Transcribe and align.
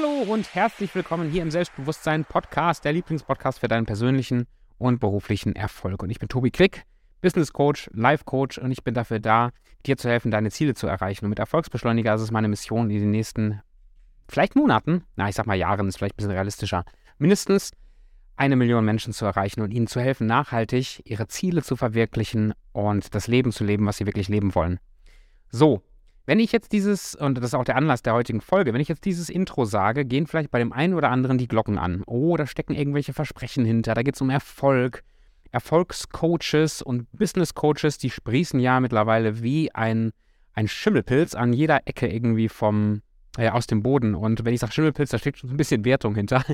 Hallo 0.00 0.32
und 0.32 0.54
herzlich 0.54 0.94
willkommen 0.94 1.28
hier 1.28 1.42
im 1.42 1.50
Selbstbewusstsein 1.50 2.24
Podcast, 2.24 2.84
der 2.84 2.92
Lieblingspodcast 2.92 3.58
für 3.58 3.66
deinen 3.66 3.84
persönlichen 3.84 4.46
und 4.78 5.00
beruflichen 5.00 5.56
Erfolg. 5.56 6.04
Und 6.04 6.10
ich 6.10 6.20
bin 6.20 6.28
Tobi 6.28 6.52
Quick, 6.52 6.84
Business 7.20 7.52
Coach, 7.52 7.90
Life 7.94 8.22
Coach 8.24 8.58
und 8.58 8.70
ich 8.70 8.84
bin 8.84 8.94
dafür 8.94 9.18
da, 9.18 9.50
dir 9.86 9.96
zu 9.96 10.08
helfen, 10.08 10.30
deine 10.30 10.52
Ziele 10.52 10.74
zu 10.74 10.86
erreichen. 10.86 11.24
Und 11.24 11.30
mit 11.30 11.40
Erfolgsbeschleuniger 11.40 12.14
ist 12.14 12.20
es 12.20 12.30
meine 12.30 12.46
Mission, 12.46 12.90
in 12.90 13.00
den 13.00 13.10
nächsten 13.10 13.60
vielleicht 14.28 14.54
Monaten, 14.54 15.02
na, 15.16 15.28
ich 15.28 15.34
sag 15.34 15.46
mal 15.46 15.56
Jahren, 15.56 15.88
ist 15.88 15.98
vielleicht 15.98 16.14
ein 16.14 16.18
bisschen 16.18 16.30
realistischer, 16.30 16.84
mindestens 17.18 17.72
eine 18.36 18.54
Million 18.54 18.84
Menschen 18.84 19.12
zu 19.12 19.24
erreichen 19.24 19.62
und 19.62 19.72
ihnen 19.72 19.88
zu 19.88 20.00
helfen, 20.00 20.28
nachhaltig 20.28 21.02
ihre 21.06 21.26
Ziele 21.26 21.64
zu 21.64 21.74
verwirklichen 21.74 22.54
und 22.70 23.16
das 23.16 23.26
Leben 23.26 23.50
zu 23.50 23.64
leben, 23.64 23.84
was 23.84 23.96
sie 23.96 24.06
wirklich 24.06 24.28
leben 24.28 24.54
wollen. 24.54 24.78
So, 25.50 25.82
wenn 26.28 26.40
ich 26.40 26.52
jetzt 26.52 26.72
dieses, 26.72 27.14
und 27.14 27.38
das 27.38 27.46
ist 27.46 27.54
auch 27.54 27.64
der 27.64 27.76
Anlass 27.76 28.02
der 28.02 28.12
heutigen 28.12 28.42
Folge, 28.42 28.74
wenn 28.74 28.82
ich 28.82 28.88
jetzt 28.88 29.06
dieses 29.06 29.30
Intro 29.30 29.64
sage, 29.64 30.04
gehen 30.04 30.26
vielleicht 30.26 30.50
bei 30.50 30.58
dem 30.58 30.74
einen 30.74 30.92
oder 30.92 31.08
anderen 31.08 31.38
die 31.38 31.48
Glocken 31.48 31.78
an. 31.78 32.02
Oh, 32.06 32.36
da 32.36 32.46
stecken 32.46 32.74
irgendwelche 32.74 33.14
Versprechen 33.14 33.64
hinter, 33.64 33.94
da 33.94 34.02
geht 34.02 34.14
es 34.14 34.20
um 34.20 34.28
Erfolg. 34.28 35.04
Erfolgscoaches 35.52 36.82
und 36.82 37.10
Businesscoaches, 37.12 37.96
die 37.96 38.10
sprießen 38.10 38.60
ja 38.60 38.78
mittlerweile 38.78 39.42
wie 39.42 39.74
ein, 39.74 40.12
ein 40.52 40.68
Schimmelpilz 40.68 41.34
an 41.34 41.54
jeder 41.54 41.80
Ecke 41.86 42.06
irgendwie 42.06 42.50
vom, 42.50 43.00
äh, 43.38 43.48
aus 43.48 43.66
dem 43.66 43.82
Boden. 43.82 44.14
Und 44.14 44.44
wenn 44.44 44.52
ich 44.52 44.60
sage 44.60 44.74
Schimmelpilz, 44.74 45.08
da 45.08 45.18
steckt 45.18 45.38
schon 45.38 45.48
ein 45.48 45.56
bisschen 45.56 45.86
Wertung 45.86 46.14
hinter. 46.14 46.44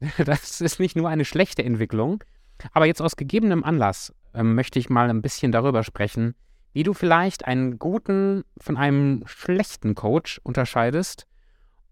Das 0.24 0.60
ist 0.60 0.80
nicht 0.80 0.96
nur 0.96 1.08
eine 1.08 1.24
schlechte 1.24 1.62
Entwicklung. 1.62 2.24
Aber 2.72 2.86
jetzt 2.86 3.00
aus 3.00 3.14
gegebenem 3.14 3.62
Anlass 3.62 4.12
äh, 4.34 4.42
möchte 4.42 4.80
ich 4.80 4.90
mal 4.90 5.08
ein 5.08 5.22
bisschen 5.22 5.52
darüber 5.52 5.84
sprechen, 5.84 6.34
wie 6.72 6.82
du 6.82 6.94
vielleicht 6.94 7.46
einen 7.46 7.78
guten 7.78 8.44
von 8.58 8.76
einem 8.76 9.22
schlechten 9.26 9.94
Coach 9.94 10.40
unterscheidest 10.42 11.26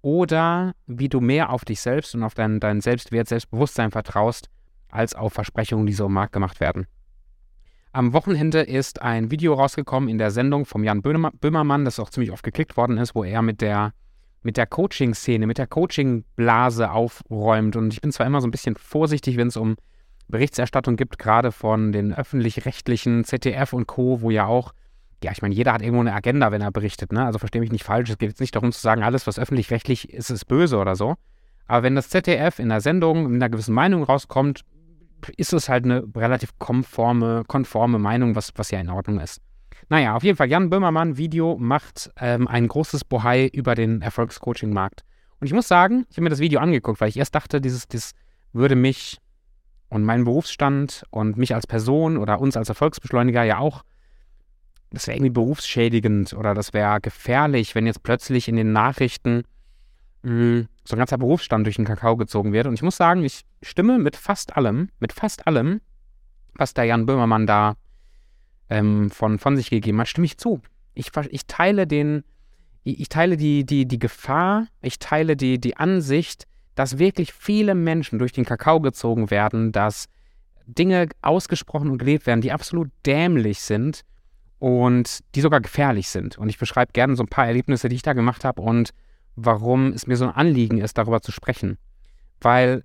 oder 0.03 0.75
wie 0.87 1.09
du 1.09 1.21
mehr 1.21 1.51
auf 1.51 1.65
dich 1.65 1.81
selbst 1.81 2.15
und 2.15 2.23
auf 2.23 2.35
deinen, 2.35 2.61
deinen 2.61 2.81
Selbstwert, 2.81 3.29
Selbstbewusstsein 3.29 3.91
vertraust, 3.91 4.49
als 4.91 5.15
auf 5.15 5.33
Versprechungen, 5.33 5.87
die 5.87 5.93
so 5.93 6.07
im 6.07 6.13
Markt 6.13 6.33
gemacht 6.33 6.61
werden. 6.61 6.87
Am 7.93 8.13
Wochenende 8.13 8.61
ist 8.61 9.03
ein 9.03 9.31
Video 9.31 9.55
rausgekommen 9.55 10.09
in 10.09 10.19
der 10.19 10.31
Sendung 10.31 10.67
vom 10.67 10.85
Jan 10.85 11.03
Böhmermann, 11.03 11.85
das 11.85 11.99
auch 11.99 12.11
ziemlich 12.11 12.31
oft 12.31 12.45
geklickt 12.45 12.77
worden 12.77 12.99
ist, 12.99 13.15
wo 13.15 13.25
er 13.25 13.43
mit 13.43 13.61
der, 13.61 13.93
mit 14.43 14.57
der 14.57 14.67
Coaching-Szene, 14.67 15.47
mit 15.47 15.59
der 15.59 15.67
Coaching-Blase 15.67 16.91
aufräumt. 16.91 17.77
Und 17.77 17.93
ich 17.93 18.01
bin 18.01 18.13
zwar 18.13 18.27
immer 18.27 18.41
so 18.41 18.47
ein 18.47 18.53
bisschen 18.53 18.77
vorsichtig, 18.77 19.37
wenn 19.37 19.49
es 19.49 19.57
um 19.57 19.77
Berichterstattung 20.29 20.97
gibt, 20.97 21.19
gerade 21.19 21.53
von 21.53 21.93
den 21.93 22.15
öffentlich-rechtlichen 22.15 23.25
ZDF 23.25 23.73
und 23.73 23.87
Co., 23.87 24.21
wo 24.21 24.31
ja 24.31 24.47
auch, 24.47 24.73
ja, 25.23 25.33
ich 25.33 25.43
meine, 25.43 25.55
jeder 25.55 25.73
hat 25.73 25.83
irgendwo 25.83 26.01
eine 26.01 26.15
Agenda, 26.15 26.53
wenn 26.53 26.61
er 26.61 26.71
berichtet, 26.71 27.13
ne? 27.13 27.25
Also 27.25 27.39
verstehe 27.39 27.61
mich 27.61 27.73
nicht 27.73 27.85
falsch. 27.85 28.11
Es 28.11 28.19
geht 28.19 28.31
jetzt 28.31 28.41
nicht 28.41 28.55
darum 28.55 28.73
zu 28.73 28.81
sagen, 28.81 29.03
alles, 29.03 29.27
was 29.27 29.39
öffentlich-rechtlich 29.39 30.13
ist, 30.13 30.31
ist 30.31 30.45
böse 30.47 30.79
oder 30.79 30.97
so. 30.97 31.17
Aber 31.67 31.83
wenn 31.83 31.95
das 31.95 32.09
ZDF 32.09 32.59
in 32.59 32.69
der 32.69 32.81
Sendung 32.81 33.25
mit 33.25 33.43
einer 33.43 33.51
gewissen 33.51 33.75
Meinung 33.75 34.03
rauskommt, 34.03 34.65
ist 35.37 35.53
es 35.53 35.69
halt 35.69 35.85
eine 35.85 36.05
relativ 36.15 36.59
konforme, 36.59 37.43
konforme 37.47 37.99
Meinung, 37.99 38.37
was, 38.37 38.53
was 38.57 38.71
ja 38.71 38.81
in 38.81 38.91
Ordnung 38.91 39.21
ist. 39.21 39.41
Naja, 39.89 40.15
auf 40.15 40.23
jeden 40.23 40.37
Fall, 40.37 40.49
Jan 40.49 40.71
Böhmermann, 40.71 41.17
Video, 41.17 41.57
macht 41.59 42.11
ähm, 42.21 42.47
ein 42.47 42.69
großes 42.69 43.05
Bohai 43.05 43.47
über 43.47 43.75
den 43.75 44.03
Erfolgscoaching-Markt. 44.03 45.03
Und 45.41 45.47
ich 45.47 45.53
muss 45.53 45.69
sagen, 45.69 46.07
ich 46.11 46.17
habe 46.17 46.25
mir 46.25 46.31
das 46.31 46.41
Video 46.41 46.61
angeguckt, 46.61 47.01
weil 47.01 47.09
ich 47.09 47.17
erst 47.17 47.35
dachte, 47.35 47.61
dieses, 47.61 47.89
das 47.89 48.13
würde 48.53 48.77
mich 48.77 49.19
und 49.89 50.05
meinen 50.05 50.25
Berufsstand 50.25 51.05
und 51.11 51.37
mich 51.37 51.55
als 51.55 51.67
Person 51.67 52.17
oder 52.17 52.41
uns 52.41 52.57
als 52.57 52.69
Erfolgsbeschleuniger 52.69 53.43
ja 53.43 53.59
auch, 53.59 53.85
das 54.91 55.07
wäre 55.07 55.17
irgendwie 55.17 55.31
berufsschädigend 55.31 56.33
oder 56.33 56.55
das 56.55 56.73
wäre 56.73 57.01
gefährlich, 57.01 57.75
wenn 57.75 57.87
jetzt 57.87 58.03
plötzlich 58.03 58.49
in 58.49 58.57
den 58.57 58.73
Nachrichten 58.73 59.43
mh, 60.23 60.31
hm, 60.31 60.69
so 60.85 60.97
ein 60.97 60.99
ganzer 60.99 61.19
Berufsstand 61.19 61.67
durch 61.67 61.77
den 61.77 61.85
Kakao 61.85 62.17
gezogen 62.17 62.53
wird. 62.53 62.67
Und 62.67 62.75
ich 62.75 62.83
muss 62.83 62.97
sagen, 62.97 63.23
ich 63.23 63.43
stimme 63.63 63.99
mit 63.99 64.17
fast 64.17 64.57
allem, 64.57 64.89
mit 65.01 65.13
fast 65.13 65.47
allem, 65.47 65.81
was 66.55 66.73
der 66.73 66.85
Jan 66.85 67.05
Böhmermann 67.05 67.47
da 67.47 67.77
ähm, 68.71 69.11
von, 69.11 69.39
von 69.39 69.57
sich 69.57 69.71
gegeben 69.71 70.01
hat, 70.01 70.09
stimme 70.09 70.25
ich 70.25 70.39
zu. 70.39 70.61
Ich, 70.95 71.11
ich 71.31 71.47
teile 71.47 71.87
den, 71.87 72.25
ich 72.83 73.09
teile 73.09 73.37
die, 73.37 73.65
die, 73.65 73.87
die 73.87 73.99
Gefahr, 73.99 74.67
ich 74.81 74.99
teile 74.99 75.37
die, 75.37 75.61
die 75.61 75.77
Ansicht, 75.77 76.47
dass 76.79 77.01
wirklich 77.01 77.33
viele 77.33 77.75
Menschen 77.75 78.21
durch 78.21 78.31
den 78.31 78.45
Kakao 78.45 78.79
gezogen 78.81 79.33
werden, 79.33 79.73
dass 79.73 80.09
Dinge 80.65 81.09
ausgesprochen 81.23 81.91
und 81.91 81.99
gelebt 81.99 82.25
werden, 82.25 82.41
die 82.41 82.53
absolut 82.53 82.89
dämlich 83.05 83.63
sind 83.63 84.05
und 84.61 85.25
die 85.35 85.41
sogar 85.41 85.61
gefährlich 85.61 86.09
sind. 86.09 86.39
Und 86.39 86.49
ich 86.49 86.57
beschreibe 86.57 86.93
gerne 86.93 87.17
so 87.17 87.25
ein 87.25 87.29
paar 87.29 87.49
Erlebnisse, 87.49 87.89
die 87.89 87.97
ich 87.97 88.03
da 88.03 88.13
gemacht 88.13 88.45
habe 88.45 88.63
und 88.63 88.91
warum 89.35 89.89
es 89.89 90.07
mir 90.07 90.17
so 90.17 90.27
ein 90.27 90.31
Anliegen 90.37 90.79
ist, 90.79 90.97
darüber 90.99 91.21
zu 91.21 91.33
sprechen. 91.33 91.79
Weil 92.41 92.85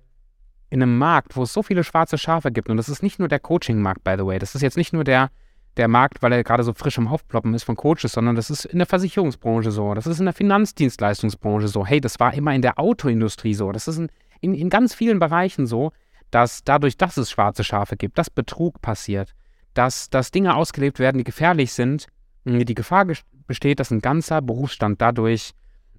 in 0.70 0.82
einem 0.82 0.98
Markt, 0.98 1.36
wo 1.36 1.44
es 1.44 1.52
so 1.52 1.62
viele 1.62 1.84
schwarze 1.84 2.18
Schafe 2.18 2.50
gibt, 2.50 2.70
und 2.70 2.78
das 2.78 2.88
ist 2.88 3.04
nicht 3.04 3.20
nur 3.20 3.28
der 3.28 3.38
Coaching-Markt, 3.38 4.02
by 4.02 4.16
the 4.18 4.26
way, 4.26 4.40
das 4.40 4.56
ist 4.56 4.62
jetzt 4.62 4.76
nicht 4.76 4.92
nur 4.92 5.04
der 5.04 5.30
der 5.76 5.88
Markt, 5.88 6.22
weil 6.22 6.32
er 6.32 6.44
gerade 6.44 6.62
so 6.62 6.72
frisch 6.72 6.98
im 6.98 7.08
Aufploppen 7.08 7.54
ist 7.54 7.64
von 7.64 7.76
Coaches, 7.76 8.12
sondern 8.12 8.36
das 8.36 8.50
ist 8.50 8.64
in 8.64 8.78
der 8.78 8.86
Versicherungsbranche 8.86 9.70
so, 9.70 9.94
das 9.94 10.06
ist 10.06 10.20
in 10.20 10.26
der 10.26 10.34
Finanzdienstleistungsbranche 10.34 11.68
so. 11.68 11.84
Hey, 11.84 12.00
das 12.00 12.20
war 12.20 12.34
immer 12.34 12.54
in 12.54 12.62
der 12.62 12.78
Autoindustrie 12.78 13.54
so, 13.54 13.72
das 13.72 13.88
ist 13.88 13.98
in, 13.98 14.08
in, 14.40 14.54
in 14.54 14.70
ganz 14.70 14.94
vielen 14.94 15.18
Bereichen 15.18 15.66
so, 15.66 15.92
dass 16.30 16.64
dadurch, 16.64 16.96
dass 16.96 17.16
es 17.16 17.30
schwarze 17.30 17.64
Schafe 17.64 17.96
gibt, 17.96 18.18
dass 18.18 18.30
Betrug 18.30 18.80
passiert, 18.80 19.34
dass, 19.74 20.10
dass 20.10 20.30
Dinge 20.30 20.54
ausgelebt 20.54 20.98
werden, 20.98 21.18
die 21.18 21.24
gefährlich 21.24 21.72
sind, 21.72 22.06
die 22.44 22.74
Gefahr 22.74 23.06
besteht, 23.46 23.80
dass 23.80 23.90
ein 23.90 24.00
ganzer 24.00 24.42
Berufsstand 24.42 25.00
dadurch 25.00 25.52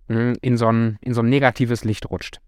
in 0.08 0.58
so 0.58 0.68
ein, 0.68 0.98
in 1.02 1.14
so 1.14 1.22
ein 1.22 1.30
negatives 1.30 1.84
Licht 1.84 2.10
rutscht. 2.10 2.40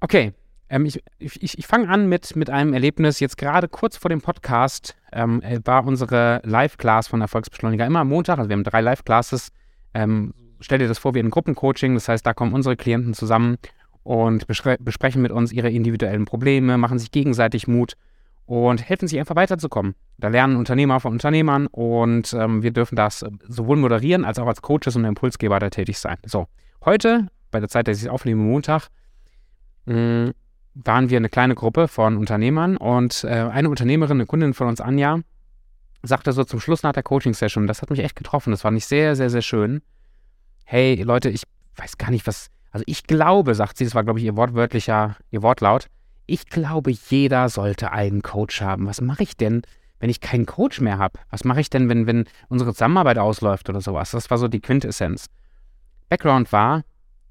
Okay, 0.00 0.34
ähm, 0.74 0.86
ich 0.86 1.02
ich, 1.18 1.58
ich 1.58 1.66
fange 1.66 1.88
an 1.88 2.08
mit, 2.08 2.34
mit 2.36 2.50
einem 2.50 2.72
Erlebnis. 2.72 3.20
Jetzt 3.20 3.38
gerade 3.38 3.68
kurz 3.68 3.96
vor 3.96 4.08
dem 4.08 4.20
Podcast 4.20 4.96
ähm, 5.12 5.40
äh, 5.42 5.60
war 5.64 5.86
unsere 5.86 6.40
Live-Class 6.44 7.06
von 7.06 7.20
Erfolgsbeschleuniger 7.20 7.86
immer 7.86 8.00
am 8.00 8.08
Montag. 8.08 8.38
Also 8.38 8.50
wir 8.50 8.56
haben 8.56 8.64
drei 8.64 8.80
Live-Classes. 8.80 9.50
Ähm, 9.94 10.34
stell 10.60 10.78
dir 10.78 10.88
das 10.88 10.98
vor 10.98 11.14
wie 11.14 11.20
ein 11.20 11.30
Gruppencoaching. 11.30 11.94
Das 11.94 12.08
heißt, 12.08 12.26
da 12.26 12.34
kommen 12.34 12.52
unsere 12.52 12.76
Klienten 12.76 13.14
zusammen 13.14 13.56
und 14.02 14.46
besprechen 14.46 15.22
mit 15.22 15.30
uns 15.30 15.52
ihre 15.52 15.70
individuellen 15.70 16.24
Probleme, 16.24 16.76
machen 16.76 16.98
sich 16.98 17.10
gegenseitig 17.10 17.68
Mut 17.68 17.94
und 18.44 18.86
helfen 18.86 19.08
sich 19.08 19.18
einfach 19.18 19.36
weiterzukommen. 19.36 19.94
Da 20.18 20.28
lernen 20.28 20.56
Unternehmer 20.56 21.00
von 21.00 21.12
Unternehmern 21.12 21.68
und 21.68 22.34
ähm, 22.34 22.62
wir 22.62 22.72
dürfen 22.72 22.96
das 22.96 23.24
sowohl 23.48 23.76
moderieren 23.76 24.24
als 24.24 24.38
auch 24.38 24.46
als 24.46 24.60
Coaches 24.60 24.96
und 24.96 25.04
Impulsgeber 25.04 25.58
da 25.58 25.70
tätig 25.70 25.98
sein. 25.98 26.18
So, 26.26 26.48
heute, 26.84 27.28
bei 27.50 27.60
der 27.60 27.70
Zeit, 27.70 27.88
dass 27.88 27.96
ich 27.96 28.04
es 28.04 28.10
aufnehme, 28.10 28.42
Montag, 28.42 28.88
mh, 29.86 30.26
mm, 30.26 30.32
waren 30.74 31.10
wir 31.10 31.16
eine 31.16 31.28
kleine 31.28 31.54
Gruppe 31.54 31.88
von 31.88 32.16
Unternehmern 32.16 32.76
und 32.76 33.24
äh, 33.24 33.28
eine 33.28 33.70
Unternehmerin, 33.70 34.18
eine 34.18 34.26
Kundin 34.26 34.54
von 34.54 34.68
uns, 34.68 34.80
Anja, 34.80 35.20
sagte 36.02 36.32
so 36.32 36.44
zum 36.44 36.60
Schluss 36.60 36.82
nach 36.82 36.92
der 36.92 37.02
Coaching-Session, 37.02 37.66
das 37.66 37.80
hat 37.80 37.90
mich 37.90 38.00
echt 38.00 38.16
getroffen, 38.16 38.50
das 38.50 38.62
fand 38.62 38.76
ich 38.76 38.86
sehr, 38.86 39.16
sehr, 39.16 39.30
sehr 39.30 39.42
schön. 39.42 39.82
Hey 40.64 41.02
Leute, 41.02 41.30
ich 41.30 41.44
weiß 41.76 41.98
gar 41.98 42.10
nicht, 42.10 42.26
was, 42.26 42.48
also 42.70 42.84
ich 42.86 43.04
glaube, 43.04 43.54
sagt 43.54 43.78
sie, 43.78 43.84
das 43.84 43.94
war 43.94 44.04
glaube 44.04 44.18
ich 44.18 44.24
ihr 44.24 44.36
wortwörtlicher, 44.36 45.16
ihr 45.30 45.42
Wortlaut, 45.42 45.88
ich 46.26 46.46
glaube, 46.46 46.90
jeder 46.90 47.48
sollte 47.48 47.92
einen 47.92 48.22
Coach 48.22 48.60
haben. 48.62 48.86
Was 48.86 49.00
mache 49.00 49.22
ich 49.22 49.36
denn, 49.36 49.62
wenn 50.00 50.10
ich 50.10 50.20
keinen 50.20 50.46
Coach 50.46 50.80
mehr 50.80 50.98
habe? 50.98 51.20
Was 51.30 51.44
mache 51.44 51.60
ich 51.60 51.70
denn, 51.70 51.88
wenn, 51.88 52.06
wenn 52.06 52.24
unsere 52.48 52.72
Zusammenarbeit 52.72 53.18
ausläuft 53.18 53.68
oder 53.68 53.80
sowas? 53.80 54.10
Das 54.12 54.30
war 54.30 54.38
so 54.38 54.48
die 54.48 54.60
Quintessenz. 54.60 55.26
Background 56.08 56.50
war, 56.52 56.82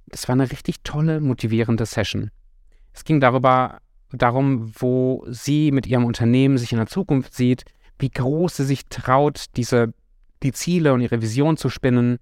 das 0.07 0.27
war 0.27 0.33
eine 0.33 0.51
richtig 0.51 0.81
tolle, 0.83 1.21
motivierende 1.21 1.85
Session. 1.85 2.29
Es 2.93 3.03
ging 3.03 3.19
darüber, 3.19 3.79
darum, 4.11 4.71
wo 4.75 5.25
sie 5.27 5.71
mit 5.71 5.87
ihrem 5.87 6.05
Unternehmen 6.05 6.57
sich 6.57 6.71
in 6.71 6.77
der 6.77 6.87
Zukunft 6.87 7.33
sieht, 7.33 7.65
wie 7.99 8.09
groß 8.09 8.57
sie 8.57 8.65
sich 8.65 8.85
traut, 8.87 9.45
diese, 9.55 9.93
die 10.43 10.51
Ziele 10.51 10.93
und 10.93 11.01
ihre 11.01 11.21
Vision 11.21 11.57
zu 11.57 11.69
spinnen. 11.69 12.19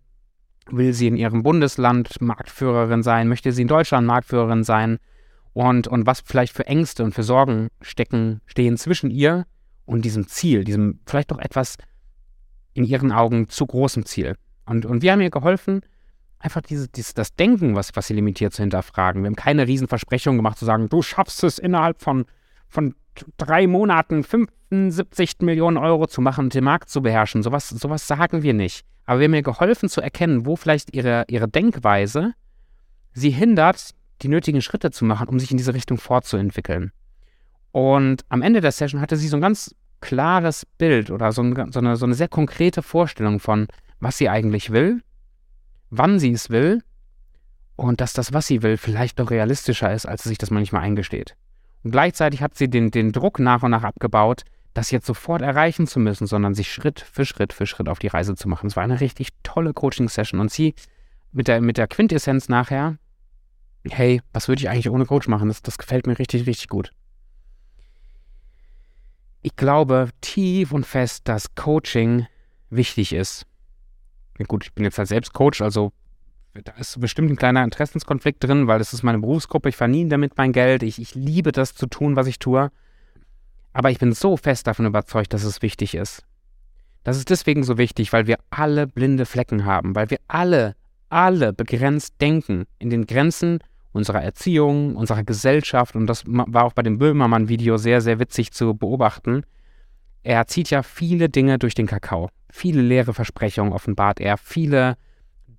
Will 0.69 0.94
sie 0.94 1.07
in 1.07 1.18
ihrem 1.18 1.44
Bundesland 1.44 2.22
Marktführerin 2.22 3.04
sein? 3.04 3.28
Möchte 3.28 3.51
sie 3.51 3.63
in 3.63 3.68
Deutschland 3.68 4.07
Marktführerin 4.07 4.63
sein? 4.63 5.00
Und, 5.54 5.88
und 5.88 6.06
was 6.06 6.22
vielleicht 6.22 6.54
für 6.54 6.68
Ängste 6.68 7.04
und 7.04 7.13
für 7.13 7.24
Sorgen 7.24 7.69
stecken, 7.81 8.42
stehen 8.46 8.78
zwischen 8.78 9.12
ihr 9.12 9.46
und 9.86 10.06
diesem 10.06 10.28
Ziel, 10.28 10.63
diesem 10.63 11.00
vielleicht 11.06 11.31
doch 11.31 11.40
etwas 11.40 11.78
in 12.74 12.86
ihren 12.86 13.12
Augen 13.12 13.50
zu 13.50 13.66
großem 13.66 14.06
Ziel. 14.06 14.36
Und, 14.66 14.86
und 14.86 15.01
wir 15.01 15.12
haben 15.12 15.22
ihr 15.22 15.30
geholfen, 15.30 15.81
einfach 16.42 16.62
diese, 16.62 16.88
dieses, 16.88 17.14
das 17.14 17.36
Denken, 17.36 17.76
was, 17.76 17.96
was 17.96 18.08
sie 18.08 18.14
limitiert, 18.14 18.54
zu 18.54 18.64
hinterfragen. 18.64 19.24
Wir 19.24 19.28
haben 19.28 19.36
keine 19.36 19.68
Riesenversprechung 19.68 20.36
gemacht, 20.36 20.58
zu 20.58 20.66
sagen, 20.66 20.90
du 20.90 21.02
schaffst 21.02 21.44
es 21.44 21.60
innerhalb 21.60 22.02
von, 22.02 22.26
von 22.68 22.96
drei 23.38 23.68
Monaten 23.68 24.24
75 24.24 25.40
Millionen 25.42 25.78
Euro 25.78 26.08
zu 26.08 26.22
machen 26.22 26.46
und 26.46 26.54
den 26.54 26.64
Markt 26.64 26.90
zu 26.90 27.02
beherrschen. 27.02 27.44
Sowas, 27.44 27.70
sowas 27.70 28.08
sagen 28.08 28.44
wir 28.44 28.54
nicht. 28.54 28.86
Aber 29.06 29.20
wir 29.20 29.26
haben 29.26 29.34
ihr 29.34 29.44
geholfen 29.44 29.90
zu 29.90 30.02
erkennen, 30.02 30.46
wo 30.46 30.56
vielleicht 30.56 30.96
ihre, 30.96 31.26
ihre 31.28 31.48
Denkweise 31.48 32.34
sie 33.14 33.32
hindert, 33.32 33.92
die 34.22 34.28
nötigen 34.28 34.62
Schritte 34.62 34.92
zu 34.92 35.06
machen, 35.06 35.28
um 35.28 35.40
sich 35.40 35.52
in 35.52 35.58
diese 35.58 35.74
Richtung 35.74 35.98
fortzuentwickeln. 35.98 36.92
Und 37.72 38.24
am 38.30 38.42
Ende 38.42 38.62
der 38.62 38.72
Session 38.72 39.02
hatte 39.02 39.18
sie 39.18 39.28
so 39.28 39.38
ein 39.38 39.42
ganz 39.42 39.76
klares 40.02 40.66
Bild 40.78 41.12
oder 41.12 41.32
so, 41.32 41.42
ein, 41.42 41.72
so, 41.72 41.80
eine, 41.80 41.96
so 41.96 42.06
eine 42.06 42.16
sehr 42.16 42.28
konkrete 42.28 42.82
Vorstellung 42.82 43.40
von, 43.40 43.68
was 44.00 44.18
sie 44.18 44.30
eigentlich 44.30 44.72
will 44.72 45.02
wann 45.92 46.18
sie 46.18 46.32
es 46.32 46.50
will 46.50 46.84
und 47.76 48.02
dass 48.02 48.14
das, 48.14 48.34
was 48.34 48.48
sie 48.48 48.64
will, 48.64 48.78
vielleicht 48.78 49.20
doch 49.20 49.30
realistischer 49.30 49.94
ist, 49.94 50.08
als 50.08 50.24
sie 50.24 50.30
sich 50.30 50.38
das 50.40 50.50
manchmal 50.50 50.82
eingesteht. 50.82 51.36
Und 51.84 51.92
gleichzeitig 51.92 52.42
hat 52.42 52.56
sie 52.56 52.70
den, 52.70 52.90
den 52.90 53.12
Druck 53.12 53.40
nach 53.40 53.62
und 53.62 53.72
nach 53.72 53.84
abgebaut, 53.84 54.44
das 54.74 54.92
jetzt 54.92 55.06
sofort 55.06 55.42
erreichen 55.42 55.86
zu 55.86 56.00
müssen, 56.00 56.28
sondern 56.28 56.54
sich 56.54 56.72
Schritt 56.72 57.02
für 57.02 57.26
Schritt 57.26 57.54
für 57.54 57.66
Schritt 57.66 57.90
auf 57.90 58.00
die 58.00 58.08
Reise 58.08 58.36
zu 58.36 58.48
machen. 58.48 58.68
Es 58.68 58.76
war 58.76 58.84
eine 58.84 59.02
richtig 59.02 59.30
tolle 59.44 59.74
Coaching-Session 59.74 60.40
und 60.40 60.50
sie 60.50 60.76
mit 61.32 61.48
der, 61.48 61.62
mit 61.62 61.78
der 61.78 61.88
Quintessenz 61.88 62.48
nachher, 62.50 62.98
hey, 63.90 64.22
was 64.32 64.48
würde 64.48 64.62
ich 64.62 64.70
eigentlich 64.70 64.90
ohne 64.90 65.06
Coach 65.06 65.28
machen? 65.28 65.50
Das, 65.50 65.62
das 65.62 65.78
gefällt 65.78 66.08
mir 66.08 66.18
richtig, 66.20 66.46
richtig 66.48 66.70
gut. 66.70 66.92
Ich 69.42 69.56
glaube 69.56 70.10
tief 70.22 70.72
und 70.72 70.86
fest, 70.86 71.28
dass 71.28 71.56
Coaching 71.56 72.28
wichtig 72.70 73.14
ist. 73.14 73.46
Gut, 74.48 74.66
ich 74.66 74.74
bin 74.74 74.84
jetzt 74.84 74.98
halt 74.98 75.08
selbst 75.08 75.34
Coach, 75.34 75.62
also 75.62 75.92
da 76.54 76.74
ist 76.74 77.00
bestimmt 77.00 77.32
ein 77.32 77.38
kleiner 77.38 77.64
Interessenskonflikt 77.64 78.44
drin, 78.44 78.68
weil 78.68 78.80
das 78.80 78.94
ist 78.94 79.04
meine 79.04 79.20
Berufsgruppe, 79.20 79.70
ich 79.70 79.78
verdiene 79.78 80.10
damit 80.10 80.38
mein 80.38 80.52
Geld, 80.52 80.84
ich, 80.84 81.00
ich 81.00 81.16
liebe 81.16 81.52
das 81.52 81.76
zu 81.76 81.88
tun, 81.88 82.16
was 82.16 82.28
ich 82.28 82.40
tue. 82.40 82.72
Aber 83.74 83.90
ich 83.90 84.00
bin 84.00 84.12
so 84.12 84.36
fest 84.36 84.68
davon 84.68 84.86
überzeugt, 84.86 85.34
dass 85.34 85.44
es 85.44 85.62
wichtig 85.62 85.96
ist. 85.96 86.26
Das 87.04 87.18
ist 87.18 87.30
deswegen 87.30 87.64
so 87.64 87.78
wichtig, 87.78 88.12
weil 88.12 88.28
wir 88.28 88.38
alle 88.50 88.86
blinde 88.86 89.26
Flecken 89.26 89.66
haben, 89.66 89.96
weil 89.96 90.10
wir 90.10 90.20
alle, 90.28 90.76
alle 91.10 91.54
begrenzt 91.54 92.16
denken 92.20 92.66
in 92.80 92.90
den 92.90 93.06
Grenzen 93.06 93.60
unserer 93.94 94.22
Erziehung, 94.22 94.96
unserer 94.96 95.24
Gesellschaft. 95.24 95.96
Und 95.96 96.08
das 96.08 96.24
war 96.26 96.66
auch 96.66 96.74
bei 96.74 96.84
dem 96.84 96.98
Böhmermann-Video 96.98 97.78
sehr, 97.78 98.02
sehr 98.02 98.20
witzig 98.20 98.52
zu 98.52 98.76
beobachten. 98.76 99.44
Er 100.24 100.48
zieht 100.48 100.70
ja 100.70 100.84
viele 100.84 101.30
Dinge 101.30 101.58
durch 101.58 101.74
den 101.74 101.88
Kakao. 101.88 102.30
Viele 102.52 102.82
leere 102.82 103.14
Versprechungen 103.14 103.74
offenbart 103.74 104.20
er, 104.20 104.38
viele 104.38 104.98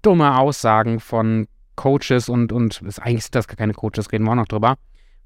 dumme 0.02 0.38
Aussagen 0.38 1.00
von 1.00 1.46
Coaches 1.76 2.28
und, 2.28 2.52
und 2.52 2.82
eigentlich 3.00 3.24
sind 3.24 3.34
das 3.34 3.48
gar 3.48 3.56
keine 3.56 3.72
Coaches, 3.72 4.12
reden 4.12 4.24
wir 4.24 4.32
auch 4.32 4.36
noch 4.36 4.46
drüber, 4.46 4.76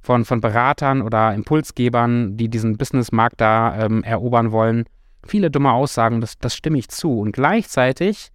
von, 0.01 0.25
von 0.25 0.41
Beratern 0.41 1.03
oder 1.03 1.35
Impulsgebern, 1.35 2.37
die 2.37 2.49
diesen 2.49 2.77
Businessmarkt 2.77 3.41
da 3.41 3.85
ähm, 3.85 4.05
erobern 4.05 4.53
wollen. 4.53 4.85
Viele 5.27 5.51
dumme 5.51 5.73
Aussagen, 5.73 6.21
das, 6.21 6.39
das 6.39 6.55
stimme 6.55 6.79
ich 6.79 6.89
zu. 6.89 7.19
Und 7.19 7.33
gleichzeitig 7.33 8.31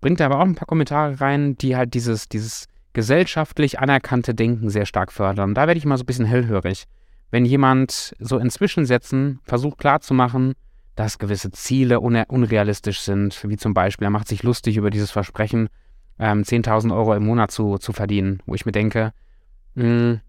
bringt 0.00 0.20
er 0.20 0.26
aber 0.26 0.38
auch 0.38 0.46
ein 0.46 0.54
paar 0.54 0.66
Kommentare 0.66 1.20
rein, 1.20 1.58
die 1.58 1.76
halt 1.76 1.92
dieses, 1.92 2.28
dieses 2.28 2.66
gesellschaftlich 2.94 3.78
anerkannte 3.78 4.34
Denken 4.34 4.70
sehr 4.70 4.86
stark 4.86 5.12
fördern. 5.12 5.54
Da 5.54 5.66
werde 5.66 5.78
ich 5.78 5.84
mal 5.84 5.98
so 5.98 6.04
ein 6.04 6.06
bisschen 6.06 6.24
hellhörig. 6.24 6.84
Wenn 7.32 7.46
jemand 7.46 8.14
so 8.20 8.36
in 8.36 8.50
Zwischensätzen 8.50 9.40
versucht 9.42 9.78
klarzumachen, 9.78 10.52
dass 10.94 11.18
gewisse 11.18 11.50
Ziele 11.50 11.98
unrealistisch 11.98 13.00
sind, 13.00 13.42
wie 13.48 13.56
zum 13.56 13.72
Beispiel, 13.72 14.06
er 14.06 14.10
macht 14.10 14.28
sich 14.28 14.42
lustig 14.42 14.76
über 14.76 14.90
dieses 14.90 15.10
Versprechen, 15.10 15.70
ähm, 16.18 16.42
10.000 16.42 16.94
Euro 16.94 17.14
im 17.14 17.24
Monat 17.24 17.50
zu, 17.50 17.78
zu 17.78 17.94
verdienen, 17.94 18.40
wo 18.44 18.54
ich 18.54 18.66
mir 18.66 18.72
denke, 18.72 19.14
mh, 19.74 19.84
hm, 19.84 20.20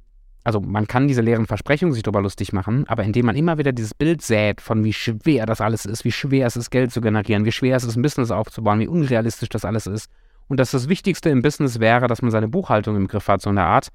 also 0.46 0.62
man 0.62 0.88
kann 0.88 1.10
diese 1.10 1.22
leeren 1.22 1.46
Versprechungen 1.46 1.94
sich 1.94 2.04
darüber 2.04 2.22
lustig 2.22 2.54
machen, 2.54 2.86
aber 2.88 3.04
indem 3.04 3.26
man 3.26 3.36
immer 3.36 3.58
wieder 3.58 3.74
dieses 3.74 3.94
Bild 3.94 4.22
sät 4.22 4.62
von 4.62 4.84
wie 4.86 4.94
schwer 4.94 5.46
das 5.46 5.62
alles 5.62 5.86
ist, 5.86 6.06
wie 6.06 6.12
schwer 6.12 6.48
es 6.48 6.56
ist, 6.56 6.70
Geld 6.70 6.92
zu 6.92 7.02
generieren, 7.02 7.46
wie 7.46 7.52
schwer 7.52 7.76
es 7.76 7.84
ist, 7.84 7.98
ein 7.98 8.02
Business 8.02 8.32
aufzubauen, 8.32 8.80
wie 8.80 8.88
unrealistisch 8.88 9.50
das 9.50 9.66
alles 9.66 9.88
ist 9.88 10.10
und 10.48 10.60
dass 10.60 10.72
das 10.72 10.90
Wichtigste 10.90 11.30
im 11.30 11.42
Business 11.42 11.80
wäre, 11.80 12.08
dass 12.08 12.22
man 12.22 12.32
seine 12.32 12.48
Buchhaltung 12.48 12.96
im 12.96 13.08
Griff 13.08 13.28
hat, 13.28 13.42
so 13.42 13.50
eine 13.50 13.64
Art, 13.64 13.90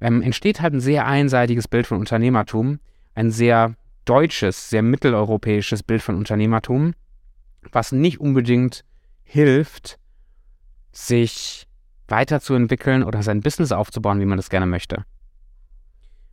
ähm, 0.00 0.22
entsteht 0.22 0.60
halt 0.60 0.74
ein 0.74 0.80
sehr 0.80 1.06
einseitiges 1.06 1.68
Bild 1.68 1.86
von 1.86 1.98
Unternehmertum, 1.98 2.80
ein 3.14 3.30
sehr 3.30 3.74
deutsches, 4.04 4.70
sehr 4.70 4.82
mitteleuropäisches 4.82 5.82
Bild 5.82 6.02
von 6.02 6.16
Unternehmertum, 6.16 6.94
was 7.72 7.92
nicht 7.92 8.20
unbedingt 8.20 8.84
hilft, 9.24 9.98
sich 10.92 11.66
weiterzuentwickeln 12.08 13.02
oder 13.02 13.22
sein 13.22 13.40
Business 13.40 13.72
aufzubauen, 13.72 14.20
wie 14.20 14.26
man 14.26 14.36
das 14.36 14.50
gerne 14.50 14.66
möchte. 14.66 15.04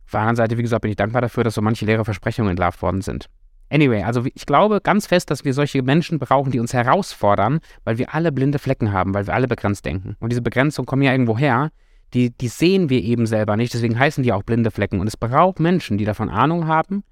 Auf 0.04 0.12
der 0.12 0.20
anderen 0.20 0.36
Seite, 0.36 0.58
wie 0.58 0.62
gesagt, 0.62 0.82
bin 0.82 0.90
ich 0.90 0.96
dankbar 0.96 1.22
dafür, 1.22 1.44
dass 1.44 1.54
so 1.54 1.62
manche 1.62 1.86
leere 1.86 2.04
Versprechungen 2.04 2.50
entlarvt 2.50 2.80
worden 2.82 3.00
sind. 3.00 3.28
Anyway, 3.70 4.02
also 4.02 4.24
ich 4.34 4.46
glaube 4.46 4.80
ganz 4.80 5.06
fest, 5.06 5.30
dass 5.30 5.44
wir 5.44 5.54
solche 5.54 5.82
Menschen 5.82 6.18
brauchen, 6.18 6.52
die 6.52 6.60
uns 6.60 6.72
herausfordern, 6.72 7.60
weil 7.82 7.98
wir 7.98 8.14
alle 8.14 8.30
blinde 8.30 8.58
Flecken 8.58 8.92
haben, 8.92 9.14
weil 9.14 9.26
wir 9.26 9.34
alle 9.34 9.48
begrenzt 9.48 9.84
denken. 9.84 10.16
Und 10.20 10.30
diese 10.30 10.42
Begrenzung 10.42 10.86
kommen 10.86 11.02
ja 11.02 11.12
irgendwo 11.12 11.36
her, 11.36 11.72
die, 12.14 12.30
die 12.30 12.48
sehen 12.48 12.88
wir 12.88 13.02
eben 13.02 13.26
selber 13.26 13.56
nicht, 13.56 13.74
deswegen 13.74 13.98
heißen 13.98 14.22
die 14.22 14.32
auch 14.32 14.44
blinde 14.44 14.70
Flecken. 14.70 15.00
Und 15.00 15.06
es 15.06 15.16
braucht 15.16 15.60
Menschen, 15.60 15.98
die 15.98 16.04
davon 16.04 16.30
Ahnung 16.30 16.66
haben 16.66 17.02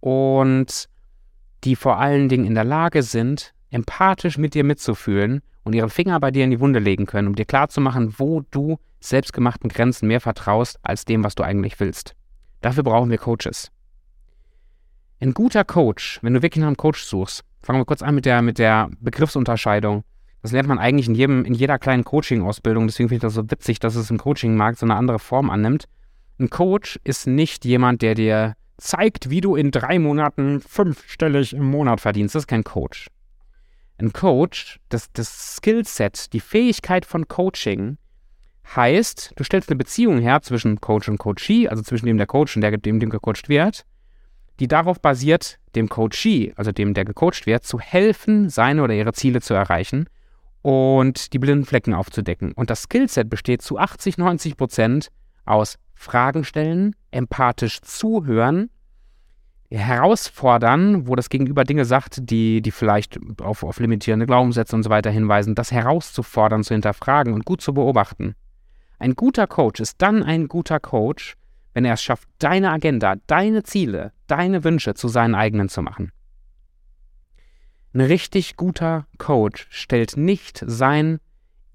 und 0.00 0.88
die 1.64 1.76
vor 1.76 1.98
allen 1.98 2.28
Dingen 2.28 2.46
in 2.46 2.54
der 2.54 2.64
Lage 2.64 3.02
sind, 3.02 3.52
empathisch 3.70 4.38
mit 4.38 4.54
dir 4.54 4.64
mitzufühlen 4.64 5.42
und 5.64 5.74
ihre 5.74 5.90
Finger 5.90 6.18
bei 6.18 6.30
dir 6.30 6.44
in 6.44 6.50
die 6.50 6.60
Wunde 6.60 6.78
legen 6.78 7.06
können, 7.06 7.28
um 7.28 7.34
dir 7.34 7.44
klarzumachen, 7.44 8.14
wo 8.18 8.42
du 8.50 8.78
selbstgemachten 9.00 9.68
Grenzen 9.68 10.08
mehr 10.08 10.20
vertraust 10.20 10.78
als 10.82 11.04
dem, 11.04 11.22
was 11.22 11.34
du 11.34 11.42
eigentlich 11.42 11.78
willst. 11.78 12.14
Dafür 12.62 12.82
brauchen 12.82 13.10
wir 13.10 13.18
Coaches. 13.18 13.70
Ein 15.20 15.34
guter 15.34 15.64
Coach, 15.64 16.20
wenn 16.22 16.34
du 16.34 16.42
wirklich 16.42 16.60
nach 16.60 16.68
einem 16.68 16.76
Coach 16.76 17.02
suchst, 17.02 17.44
fangen 17.60 17.80
wir 17.80 17.84
kurz 17.84 18.02
an 18.02 18.14
mit 18.14 18.24
der, 18.24 18.40
mit 18.40 18.58
der 18.58 18.88
Begriffsunterscheidung. 19.00 20.04
Das 20.42 20.52
lernt 20.52 20.68
man 20.68 20.78
eigentlich 20.78 21.08
in, 21.08 21.14
jedem, 21.14 21.44
in 21.44 21.54
jeder 21.54 21.78
kleinen 21.78 22.04
Coaching-Ausbildung, 22.04 22.86
deswegen 22.86 23.08
finde 23.08 23.16
ich 23.16 23.22
das 23.22 23.34
so 23.34 23.50
witzig, 23.50 23.80
dass 23.80 23.96
es 23.96 24.10
im 24.10 24.18
Coaching-Markt 24.18 24.78
so 24.78 24.86
eine 24.86 24.94
andere 24.94 25.18
Form 25.18 25.50
annimmt. 25.50 25.84
Ein 26.38 26.50
Coach 26.50 27.00
ist 27.02 27.26
nicht 27.26 27.64
jemand, 27.64 28.02
der 28.02 28.14
dir 28.14 28.54
zeigt, 28.76 29.30
wie 29.30 29.40
du 29.40 29.56
in 29.56 29.72
drei 29.72 29.98
Monaten 29.98 30.60
fünfstellig 30.60 31.52
im 31.54 31.64
Monat 31.64 32.00
verdienst. 32.00 32.36
Das 32.36 32.44
ist 32.44 32.46
kein 32.46 32.62
Coach. 32.62 33.08
Ein 34.00 34.12
Coach, 34.12 34.78
das, 34.88 35.10
das 35.12 35.56
Skillset, 35.56 36.32
die 36.32 36.38
Fähigkeit 36.38 37.04
von 37.04 37.26
Coaching 37.26 37.98
heißt, 38.76 39.32
du 39.34 39.42
stellst 39.42 39.70
eine 39.70 39.78
Beziehung 39.78 40.20
her 40.20 40.40
zwischen 40.42 40.80
Coach 40.80 41.08
und 41.08 41.18
Coachee, 41.18 41.66
also 41.66 41.82
zwischen 41.82 42.06
dem 42.06 42.16
der 42.16 42.28
Coach 42.28 42.54
und 42.54 42.62
der, 42.62 42.76
dem, 42.76 43.00
dem 43.00 43.10
gecoacht 43.10 43.48
wird, 43.48 43.84
die 44.60 44.68
darauf 44.68 45.00
basiert, 45.00 45.58
dem 45.74 45.88
Coachee, 45.88 46.52
also 46.54 46.70
dem, 46.70 46.94
der 46.94 47.04
gecoacht 47.04 47.46
wird, 47.46 47.64
zu 47.64 47.80
helfen, 47.80 48.48
seine 48.48 48.84
oder 48.84 48.94
ihre 48.94 49.12
Ziele 49.12 49.40
zu 49.40 49.54
erreichen 49.54 50.08
und 50.62 51.32
die 51.32 51.38
blinden 51.38 51.64
Flecken 51.64 51.94
aufzudecken. 51.94 52.52
Und 52.52 52.70
das 52.70 52.82
Skillset 52.82 53.28
besteht 53.30 53.62
zu 53.62 53.78
80, 53.78 54.18
90 54.18 54.56
Prozent 54.56 55.08
aus 55.44 55.78
Fragen 55.94 56.44
stellen, 56.44 56.94
empathisch 57.10 57.80
zuhören, 57.80 58.70
herausfordern, 59.70 61.06
wo 61.06 61.14
das 61.14 61.28
Gegenüber 61.28 61.64
Dinge 61.64 61.84
sagt, 61.84 62.18
die, 62.30 62.62
die 62.62 62.70
vielleicht 62.70 63.18
auf, 63.40 63.62
auf 63.62 63.80
limitierende 63.80 64.26
Glaubenssätze 64.26 64.74
und 64.74 64.82
so 64.82 64.90
weiter 64.90 65.10
hinweisen, 65.10 65.54
das 65.54 65.72
herauszufordern, 65.72 66.64
zu 66.64 66.74
hinterfragen 66.74 67.34
und 67.34 67.44
gut 67.44 67.60
zu 67.60 67.74
beobachten. 67.74 68.34
Ein 68.98 69.14
guter 69.14 69.46
Coach 69.46 69.80
ist 69.80 69.96
dann 69.98 70.22
ein 70.22 70.48
guter 70.48 70.80
Coach, 70.80 71.34
wenn 71.74 71.84
er 71.84 71.94
es 71.94 72.02
schafft, 72.02 72.28
deine 72.38 72.70
Agenda, 72.70 73.16
deine 73.26 73.62
Ziele, 73.62 74.12
deine 74.26 74.64
Wünsche 74.64 74.94
zu 74.94 75.08
seinen 75.08 75.34
eigenen 75.34 75.68
zu 75.68 75.82
machen. 75.82 76.12
Ein 77.94 78.02
richtig 78.02 78.56
guter 78.56 79.06
Coach 79.16 79.66
stellt 79.70 80.16
nicht 80.16 80.62
sein 80.66 81.20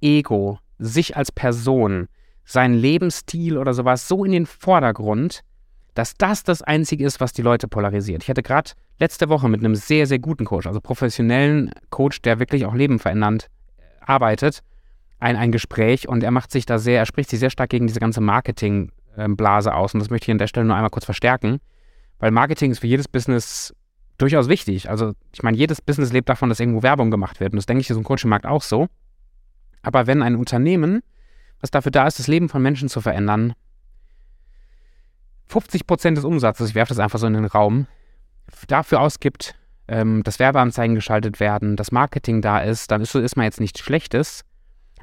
Ego, 0.02 0.60
sich 0.78 1.18
als 1.18 1.32
Person, 1.32 2.08
seinen 2.46 2.76
Lebensstil 2.76 3.58
oder 3.58 3.74
sowas 3.74 4.08
so 4.08 4.24
in 4.24 4.32
den 4.32 4.46
Vordergrund, 4.46 5.42
dass 5.94 6.16
das 6.16 6.44
das 6.44 6.62
Einzige 6.62 7.06
ist, 7.06 7.20
was 7.20 7.34
die 7.34 7.42
Leute 7.42 7.68
polarisiert. 7.68 8.24
Ich 8.24 8.30
hatte 8.30 8.44
gerade 8.44 8.72
letzte 9.00 9.30
Woche 9.30 9.50
mit 9.50 9.62
einem 9.62 9.76
sehr, 9.76 10.08
sehr 10.08 10.20
guten 10.20 10.46
Coach, 10.46 10.68
also 10.68 10.82
professionellen 10.82 11.72
Coach, 11.90 12.22
der 12.22 12.40
wirklich 12.40 12.66
auch 12.66 12.74
Leben 12.74 13.00
verändernd 13.00 13.50
äh, 13.78 13.82
arbeitet, 14.02 14.62
ein, 15.20 15.36
ein 15.36 15.52
Gespräch 15.52 16.08
und 16.08 16.24
er 16.24 16.32
macht 16.32 16.52
sich 16.52 16.66
da 16.66 16.80
sehr, 16.80 17.00
er 17.00 17.06
spricht 17.06 17.30
sich 17.30 17.40
sehr 17.40 17.50
stark 17.50 17.70
gegen 17.70 17.88
diese 17.88 18.00
ganze 18.00 18.22
Marketingblase 18.22 19.74
aus 19.74 19.94
und 19.94 20.00
das 20.00 20.10
möchte 20.10 20.26
ich 20.26 20.32
an 20.32 20.38
der 20.38 20.48
Stelle 20.48 20.66
nur 20.66 20.76
einmal 20.76 20.90
kurz 20.90 21.06
verstärken, 21.06 21.60
weil 22.20 22.32
Marketing 22.32 22.72
ist 22.72 22.80
für 22.80 22.88
jedes 22.88 23.08
Business 23.08 23.74
durchaus 24.18 24.48
wichtig. 24.50 24.90
Also 24.90 25.14
ich 25.34 25.44
meine, 25.44 25.58
jedes 25.58 25.82
Business 25.82 26.12
lebt 26.12 26.30
davon, 26.30 26.50
dass 26.50 26.60
irgendwo 26.60 26.84
Werbung 26.84 27.12
gemacht 27.12 27.40
wird 27.40 27.54
und 27.54 27.58
das 27.58 27.66
denke 27.66 27.82
ich 27.82 27.90
ist 27.90 27.98
im 27.98 28.04
Coaching-Markt 28.04 28.46
auch 28.46 28.62
so. 28.62 28.88
Aber 29.82 30.08
wenn 30.08 30.22
ein 30.22 30.36
Unternehmen 30.36 31.02
was 31.64 31.72
dafür 31.72 31.94
da 31.94 32.06
ist, 32.06 32.20
das 32.20 32.28
Leben 32.28 32.50
von 32.50 32.62
Menschen 32.62 32.90
zu 32.90 33.00
verändern. 33.00 33.54
50 35.48 35.88
Prozent 35.88 36.18
des 36.18 36.26
Umsatzes, 36.26 36.70
ich 36.70 36.76
werfe 36.76 36.90
das 36.90 37.00
einfach 37.00 37.20
so 37.20 37.26
in 37.26 37.34
den 37.34 37.46
Raum, 37.46 37.88
dafür 38.68 39.00
ausgibt, 39.00 39.56
ähm, 39.88 40.24
dass 40.24 40.40
Werbeanzeigen 40.40 40.94
geschaltet 40.94 41.40
werden, 41.40 41.78
dass 41.78 41.94
Marketing 41.94 42.42
da 42.42 42.60
ist, 42.60 42.92
dann 42.92 43.02
ist, 43.02 43.16
ist 43.16 43.38
man 43.38 43.46
jetzt 43.46 43.62
nichts 43.62 43.80
Schlechtes. 43.80 44.44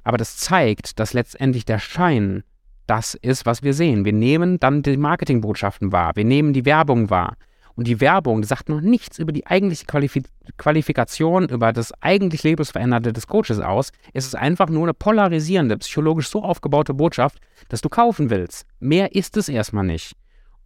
Aber 0.05 0.19
das 0.19 0.37
zeigt, 0.37 1.01
dass 1.01 1.15
letztendlich 1.15 1.65
der 1.65 1.79
Schein 1.79 2.45
das 2.87 3.15
ist, 3.15 3.47
was 3.47 3.63
wir 3.63 3.73
sehen. 3.73 4.05
Wir 4.05 4.13
nehmen 4.13 4.61
dann 4.61 4.83
die 4.83 4.99
Marketingbotschaften 4.99 5.93
wahr, 5.93 6.13
wir 6.15 6.27
nehmen 6.27 6.53
die 6.53 6.67
Werbung 6.67 7.09
wahr. 7.09 7.37
Und 7.81 7.87
die 7.87 8.03
Werbung 8.03 8.45
sagt 8.45 8.69
noch 8.69 8.83
nichts 8.83 9.19
über 9.19 9.33
die 9.33 9.47
eigentliche 9.47 9.87
Qualif 9.87 10.19
Qualifikation, 10.59 11.49
über 11.49 11.73
das 11.73 11.95
eigentlich 12.03 12.43
Lebensveränderte 12.43 13.15
des 13.15 13.27
Coaches 13.27 13.59
aus. 13.59 13.91
Es 14.13 14.27
ist 14.27 14.35
einfach 14.35 14.69
nur 14.69 14.83
eine 14.83 14.93
polarisierende, 14.93 15.79
psychologisch 15.79 16.29
so 16.29 16.43
aufgebaute 16.43 16.93
Botschaft, 16.93 17.39
dass 17.71 17.81
du 17.81 17.89
kaufen 17.89 18.29
willst. 18.29 18.67
Mehr 18.81 19.15
ist 19.15 19.39
es 19.39 19.49
erstmal 19.49 19.87
nicht. 19.87 20.15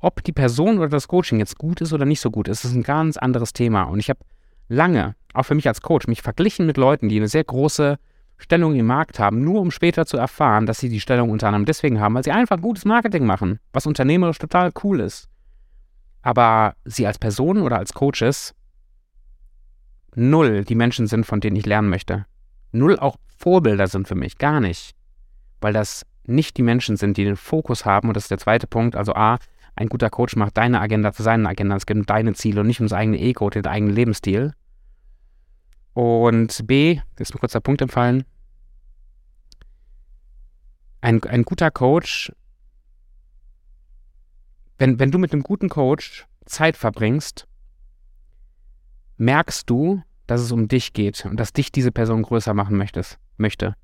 Ob 0.01 0.25
die 0.25 0.33
Person 0.33 0.79
oder 0.79 0.89
das 0.89 1.07
Coaching 1.07 1.39
jetzt 1.39 1.57
gut 1.57 1.81
ist 1.83 1.93
oder 1.93 2.05
nicht 2.05 2.19
so 2.19 2.33
gut 2.33 2.49
ist, 2.49 2.65
ist 2.65 2.75
ein 2.75 2.83
ganz 2.83 3.17
anderes 3.17 3.53
Thema. 3.53 3.85
Und 3.85 4.01
ich 4.01 4.11
habe 4.11 4.19
lange, 4.67 5.15
auch 5.35 5.45
für 5.45 5.55
mich 5.55 5.69
als 5.69 5.83
Coach, 5.83 6.09
mich 6.09 6.21
verglichen 6.21 6.67
mit 6.67 6.79
Leuten, 6.79 7.09
die 7.09 7.19
eine 7.19 7.29
sehr 7.29 7.45
große 7.45 7.97
Stellung 8.39 8.75
im 8.75 8.87
Markt 8.87 9.21
haben, 9.21 9.45
nur 9.45 9.61
um 9.61 9.71
später 9.71 10.05
zu 10.05 10.17
erfahren, 10.17 10.67
dass 10.67 10.81
sie 10.81 10.89
die 10.89 10.99
Stellung 10.99 11.31
unter 11.31 11.47
anderem 11.47 11.65
deswegen 11.65 12.01
haben, 12.01 12.17
weil 12.17 12.25
sie 12.25 12.33
einfach 12.33 12.61
gutes 12.61 12.85
Marketing 12.85 13.25
machen, 13.25 13.61
was 13.73 13.87
unternehmerisch 13.87 14.39
total 14.39 14.73
cool 14.83 14.99
ist. 14.99 15.29
Aber 16.25 16.75
sie 16.87 17.07
als 17.07 17.19
Personen 17.19 17.63
oder 17.63 17.77
als 17.77 17.93
Coaches 17.93 18.55
null 20.15 20.65
die 20.65 20.75
Menschen 20.75 21.07
sind, 21.07 21.27
von 21.27 21.41
denen 21.41 21.57
ich 21.57 21.67
lernen 21.67 21.91
möchte. 21.91 22.25
Null 22.73 22.99
auch 22.99 23.17
Vorbilder 23.37 23.89
sind 23.89 24.09
für 24.09 24.15
mich, 24.15 24.39
gar 24.39 24.59
nicht. 24.59 24.97
Weil 25.61 25.75
das 25.75 26.07
nicht 26.25 26.57
die 26.57 26.63
Menschen 26.63 26.97
sind, 26.97 27.19
die 27.19 27.25
den 27.25 27.37
Fokus 27.37 27.85
haben, 27.85 28.09
und 28.09 28.17
das 28.17 28.25
ist 28.25 28.31
der 28.31 28.39
zweite 28.39 28.67
Punkt, 28.67 28.97
also 28.97 29.15
A, 29.15 29.37
ein 29.77 29.91
guter 29.91 30.09
Coach 30.09 30.35
macht 30.37 30.57
deine 30.57 30.81
Agenda 30.81 31.13
zu 31.13 31.23
seinen 31.23 31.47
Agenda, 31.47 31.77
es 31.77 31.85
geht 31.85 31.99
um 31.99 32.07
deine 32.07 32.33
Ziele 32.33 32.63
und 32.63 32.69
nicht 32.69 32.81
um 32.81 32.87
das 32.87 32.97
eigene 32.97 33.19
Ego, 33.19 33.51
den 33.51 33.67
eigenen 33.67 33.95
Lebensstil. 33.95 34.55
Und 35.93 36.67
B, 36.67 37.01
ist 37.19 37.35
mir 37.35 37.41
kurz 37.41 37.53
der 37.53 37.61
Punkt 37.61 37.83
empfallen, 37.83 38.25
ein, 41.03 41.23
ein 41.25 41.43
guter 41.43 41.71
Coach, 41.71 42.33
wenn, 44.79 44.99
wenn 44.99 45.11
du 45.11 45.19
mit 45.19 45.33
einem 45.33 45.43
guten 45.43 45.69
Coach 45.69 46.27
Zeit 46.47 46.77
verbringst, 46.77 47.47
merkst 49.17 49.69
du, 49.69 50.03
dass 50.27 50.41
es 50.41 50.53
um 50.53 50.69
dich 50.69 50.93
geht 50.93 51.25
und 51.27 51.39
dass 51.39 51.53
dich 51.53 51.71
diese 51.71 51.93
Person 51.93 52.23
größer 52.23 52.55
machen 52.55 52.77
möchtest, 52.77 53.19
möchte. 53.37 53.75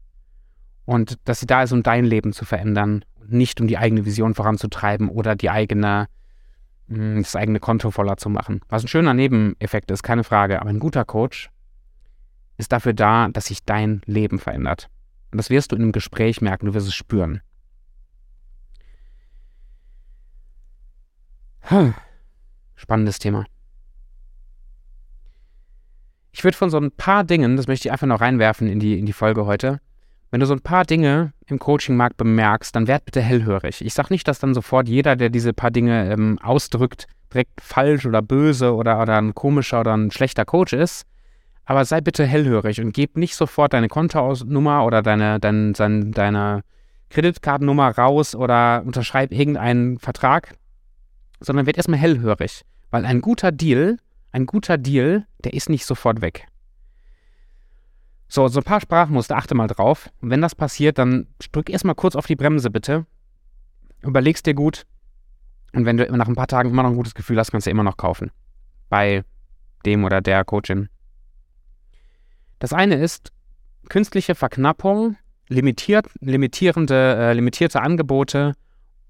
Und 0.84 1.18
dass 1.24 1.40
sie 1.40 1.46
da 1.46 1.62
ist, 1.62 1.72
um 1.72 1.82
dein 1.82 2.04
Leben 2.04 2.32
zu 2.32 2.44
verändern 2.44 3.04
und 3.20 3.32
nicht 3.32 3.60
um 3.60 3.66
die 3.66 3.78
eigene 3.78 4.04
Vision 4.04 4.34
voranzutreiben 4.34 5.08
oder 5.08 5.36
die 5.36 5.50
eigene, 5.50 6.08
hm, 6.88 7.22
das 7.22 7.36
eigene 7.36 7.60
Konto 7.60 7.90
voller 7.90 8.16
zu 8.16 8.28
machen. 8.28 8.60
Was 8.68 8.84
ein 8.84 8.88
schöner 8.88 9.14
Nebeneffekt 9.14 9.90
ist, 9.90 10.02
keine 10.02 10.24
Frage. 10.24 10.60
Aber 10.60 10.70
ein 10.70 10.80
guter 10.80 11.04
Coach 11.04 11.50
ist 12.56 12.72
dafür 12.72 12.94
da, 12.94 13.28
dass 13.28 13.46
sich 13.46 13.64
dein 13.64 14.02
Leben 14.06 14.38
verändert. 14.38 14.88
Und 15.30 15.38
das 15.38 15.50
wirst 15.50 15.70
du 15.70 15.76
in 15.76 15.82
einem 15.82 15.92
Gespräch 15.92 16.40
merken, 16.40 16.66
du 16.66 16.74
wirst 16.74 16.88
es 16.88 16.94
spüren. 16.94 17.40
Spannendes 22.74 23.18
Thema. 23.18 23.44
Ich 26.32 26.44
würde 26.44 26.56
von 26.56 26.70
so 26.70 26.78
ein 26.78 26.92
paar 26.92 27.24
Dingen, 27.24 27.56
das 27.56 27.66
möchte 27.66 27.88
ich 27.88 27.92
einfach 27.92 28.06
noch 28.06 28.20
reinwerfen 28.20 28.68
in 28.68 28.78
die, 28.78 28.98
in 28.98 29.06
die 29.06 29.12
Folge 29.12 29.46
heute, 29.46 29.80
wenn 30.30 30.40
du 30.40 30.46
so 30.46 30.54
ein 30.54 30.60
paar 30.60 30.84
Dinge 30.84 31.32
im 31.46 31.58
Coaching-Markt 31.58 32.16
bemerkst, 32.16 32.74
dann 32.74 32.86
werd 32.86 33.04
bitte 33.04 33.20
hellhörig. 33.20 33.84
Ich 33.84 33.94
sage 33.94 34.12
nicht, 34.12 34.28
dass 34.28 34.38
dann 34.38 34.54
sofort 34.54 34.88
jeder, 34.88 35.16
der 35.16 35.28
diese 35.28 35.52
paar 35.52 35.72
Dinge 35.72 36.10
ähm, 36.12 36.38
ausdrückt, 36.40 37.06
direkt 37.32 37.60
falsch 37.60 38.06
oder 38.06 38.22
böse 38.22 38.74
oder, 38.74 39.02
oder 39.02 39.18
ein 39.18 39.34
komischer 39.34 39.80
oder 39.80 39.96
ein 39.96 40.10
schlechter 40.12 40.44
Coach 40.44 40.72
ist. 40.72 41.04
Aber 41.64 41.84
sei 41.84 42.00
bitte 42.00 42.24
hellhörig 42.26 42.80
und 42.80 42.92
gib 42.92 43.16
nicht 43.16 43.34
sofort 43.34 43.72
deine 43.72 43.88
Kontonummer 43.88 44.84
oder 44.84 45.02
deine, 45.02 45.40
dein, 45.40 45.72
dein, 45.72 46.12
deine 46.12 46.62
Kreditkartennummer 47.10 47.90
raus 47.90 48.34
oder 48.34 48.82
unterschreib 48.84 49.32
irgendeinen 49.32 49.98
Vertrag, 49.98 50.54
sondern 51.40 51.66
werd 51.66 51.76
erstmal 51.76 51.98
hellhörig. 51.98 52.64
Weil 52.90 53.04
ein 53.04 53.20
guter 53.20 53.52
Deal, 53.52 53.98
ein 54.32 54.46
guter 54.46 54.78
Deal, 54.78 55.26
der 55.44 55.54
ist 55.54 55.68
nicht 55.68 55.86
sofort 55.86 56.20
weg. 56.20 56.46
So, 58.28 58.46
so 58.46 58.60
ein 58.60 58.64
paar 58.64 58.80
Sprachmuster, 58.80 59.36
achte 59.36 59.54
mal 59.54 59.66
drauf. 59.66 60.10
Und 60.20 60.30
wenn 60.30 60.40
das 60.40 60.54
passiert, 60.54 60.98
dann 60.98 61.26
drück 61.52 61.68
erstmal 61.68 61.96
kurz 61.96 62.14
auf 62.14 62.26
die 62.26 62.36
Bremse 62.36 62.70
bitte. 62.70 63.06
Überlegst 64.02 64.46
dir 64.46 64.54
gut. 64.54 64.86
Und 65.72 65.84
wenn 65.84 65.96
du 65.96 66.04
nach 66.16 66.28
ein 66.28 66.36
paar 66.36 66.46
Tagen 66.46 66.70
immer 66.70 66.82
noch 66.82 66.90
ein 66.90 66.96
gutes 66.96 67.14
Gefühl 67.14 67.38
hast, 67.38 67.50
kannst 67.50 67.66
du 67.66 67.70
immer 67.70 67.82
noch 67.82 67.96
kaufen. 67.96 68.30
Bei 68.88 69.24
dem 69.84 70.04
oder 70.04 70.20
der 70.20 70.44
Coachin. 70.44 70.88
Das 72.58 72.72
eine 72.72 72.96
ist 72.96 73.32
künstliche 73.88 74.34
Verknappung, 74.34 75.16
limitiert, 75.48 76.06
limitierende, 76.20 77.16
äh, 77.16 77.32
limitierte 77.32 77.80
Angebote 77.80 78.54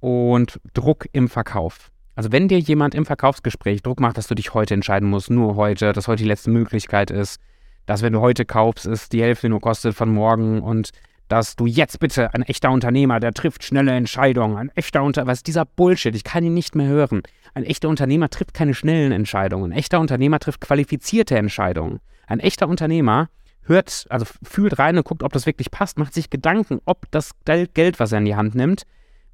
und 0.01 0.61
Druck 0.73 1.07
im 1.13 1.29
Verkauf. 1.29 1.91
Also 2.21 2.33
wenn 2.33 2.49
dir 2.49 2.59
jemand 2.59 2.95
im 2.95 3.07
Verkaufsgespräch 3.07 3.81
Druck 3.81 3.99
macht, 3.99 4.19
dass 4.19 4.27
du 4.27 4.35
dich 4.35 4.53
heute 4.53 4.75
entscheiden 4.75 5.09
musst, 5.09 5.31
nur 5.31 5.57
heute, 5.57 5.95
dass 5.95 6.07
heute 6.07 6.23
die 6.23 6.29
letzte 6.29 6.51
Möglichkeit 6.51 7.11
ist, 7.11 7.41
dass 7.87 8.03
wenn 8.03 8.13
du 8.13 8.21
heute 8.21 8.45
kaufst, 8.45 8.85
es 8.85 9.09
die 9.09 9.23
Hälfte 9.23 9.49
nur 9.49 9.63
kostet 9.63 9.95
von 9.95 10.13
morgen 10.13 10.61
und 10.61 10.91
dass 11.29 11.57
du 11.57 11.65
jetzt 11.65 11.99
bitte 11.99 12.35
ein 12.35 12.43
echter 12.43 12.73
Unternehmer, 12.73 13.21
der 13.21 13.33
trifft 13.33 13.65
schnelle 13.65 13.93
Entscheidungen, 13.93 14.59
ein 14.59 14.71
echter 14.75 15.03
Unternehmer, 15.03 15.31
was 15.31 15.39
ist 15.39 15.47
dieser 15.47 15.65
Bullshit, 15.65 16.15
ich 16.15 16.23
kann 16.23 16.45
ihn 16.45 16.53
nicht 16.53 16.75
mehr 16.75 16.89
hören. 16.89 17.23
Ein 17.55 17.65
echter 17.65 17.89
Unternehmer 17.89 18.29
trifft 18.29 18.53
keine 18.53 18.75
schnellen 18.75 19.13
Entscheidungen, 19.13 19.73
ein 19.73 19.79
echter 19.79 19.99
Unternehmer 19.99 20.41
trifft 20.41 20.61
qualifizierte 20.61 21.39
Entscheidungen. 21.39 22.01
Ein 22.27 22.41
echter 22.41 22.69
Unternehmer 22.69 23.31
hört, 23.63 24.05
also 24.11 24.27
fühlt 24.43 24.79
rein 24.79 24.99
und 24.99 25.05
guckt, 25.05 25.23
ob 25.23 25.33
das 25.33 25.47
wirklich 25.47 25.71
passt, 25.71 25.99
macht 25.99 26.13
sich 26.13 26.29
Gedanken, 26.29 26.83
ob 26.85 27.11
das 27.13 27.31
Geld, 27.47 27.99
was 27.99 28.13
er 28.13 28.19
in 28.19 28.27
die 28.27 28.37
Hand 28.37 28.55
nimmt, 28.55 28.83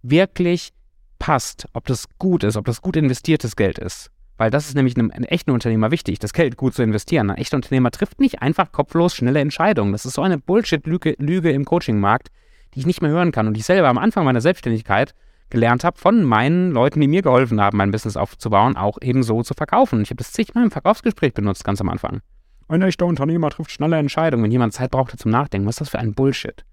wirklich 0.02 0.72
passt, 1.18 1.66
ob 1.72 1.86
das 1.86 2.06
gut 2.18 2.44
ist, 2.44 2.56
ob 2.56 2.64
das 2.64 2.82
gut 2.82 2.96
investiertes 2.96 3.56
Geld 3.56 3.78
ist. 3.78 4.10
Weil 4.38 4.50
das 4.50 4.68
ist 4.68 4.74
nämlich 4.74 4.96
einem, 4.96 5.10
einem, 5.10 5.24
echten 5.24 5.50
Unternehmer 5.50 5.90
wichtig, 5.90 6.18
das 6.18 6.32
Geld 6.32 6.56
gut 6.56 6.74
zu 6.74 6.82
investieren. 6.82 7.30
Ein 7.30 7.38
echter 7.38 7.56
Unternehmer 7.56 7.90
trifft 7.90 8.20
nicht 8.20 8.42
einfach 8.42 8.70
kopflos 8.70 9.14
schnelle 9.14 9.40
Entscheidungen. 9.40 9.92
Das 9.92 10.04
ist 10.04 10.14
so 10.14 10.22
eine 10.22 10.38
Bullshit-Lüge 10.38 11.14
Lüge 11.18 11.50
im 11.52 11.64
Coaching-Markt, 11.64 12.28
die 12.74 12.80
ich 12.80 12.86
nicht 12.86 13.00
mehr 13.00 13.10
hören 13.10 13.32
kann. 13.32 13.46
Und 13.46 13.56
ich 13.56 13.64
selber 13.64 13.88
am 13.88 13.98
Anfang 13.98 14.24
meiner 14.24 14.42
Selbstständigkeit 14.42 15.14
gelernt 15.48 15.84
habe 15.84 15.98
von 15.98 16.22
meinen 16.24 16.72
Leuten, 16.72 17.00
die 17.00 17.08
mir 17.08 17.22
geholfen 17.22 17.60
haben, 17.60 17.78
mein 17.78 17.92
Business 17.92 18.16
aufzubauen, 18.16 18.76
auch 18.76 18.98
eben 19.00 19.22
so 19.22 19.42
zu 19.42 19.54
verkaufen. 19.54 20.02
Ich 20.02 20.10
habe 20.10 20.18
das 20.18 20.32
zigmal 20.32 20.64
im 20.64 20.70
Verkaufsgespräch 20.70 21.32
benutzt, 21.32 21.64
ganz 21.64 21.80
am 21.80 21.88
Anfang. 21.88 22.20
Ein 22.68 22.82
echter 22.82 23.06
Unternehmer 23.06 23.48
trifft 23.50 23.70
schnelle 23.70 23.96
Entscheidungen, 23.96 24.44
wenn 24.44 24.50
jemand 24.50 24.72
Zeit 24.72 24.90
brauchte 24.90 25.16
zum 25.16 25.30
Nachdenken. 25.30 25.68
Was 25.68 25.76
ist 25.76 25.80
das 25.82 25.88
für 25.90 25.98
ein 26.00 26.14
Bullshit? 26.14 26.64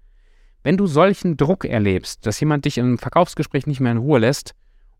Wenn 0.64 0.78
du 0.78 0.86
solchen 0.86 1.36
Druck 1.36 1.66
erlebst, 1.66 2.26
dass 2.26 2.40
jemand 2.40 2.64
dich 2.64 2.78
im 2.78 2.96
Verkaufsgespräch 2.96 3.66
nicht 3.66 3.80
mehr 3.80 3.92
in 3.92 3.98
Ruhe 3.98 4.18
lässt 4.18 4.54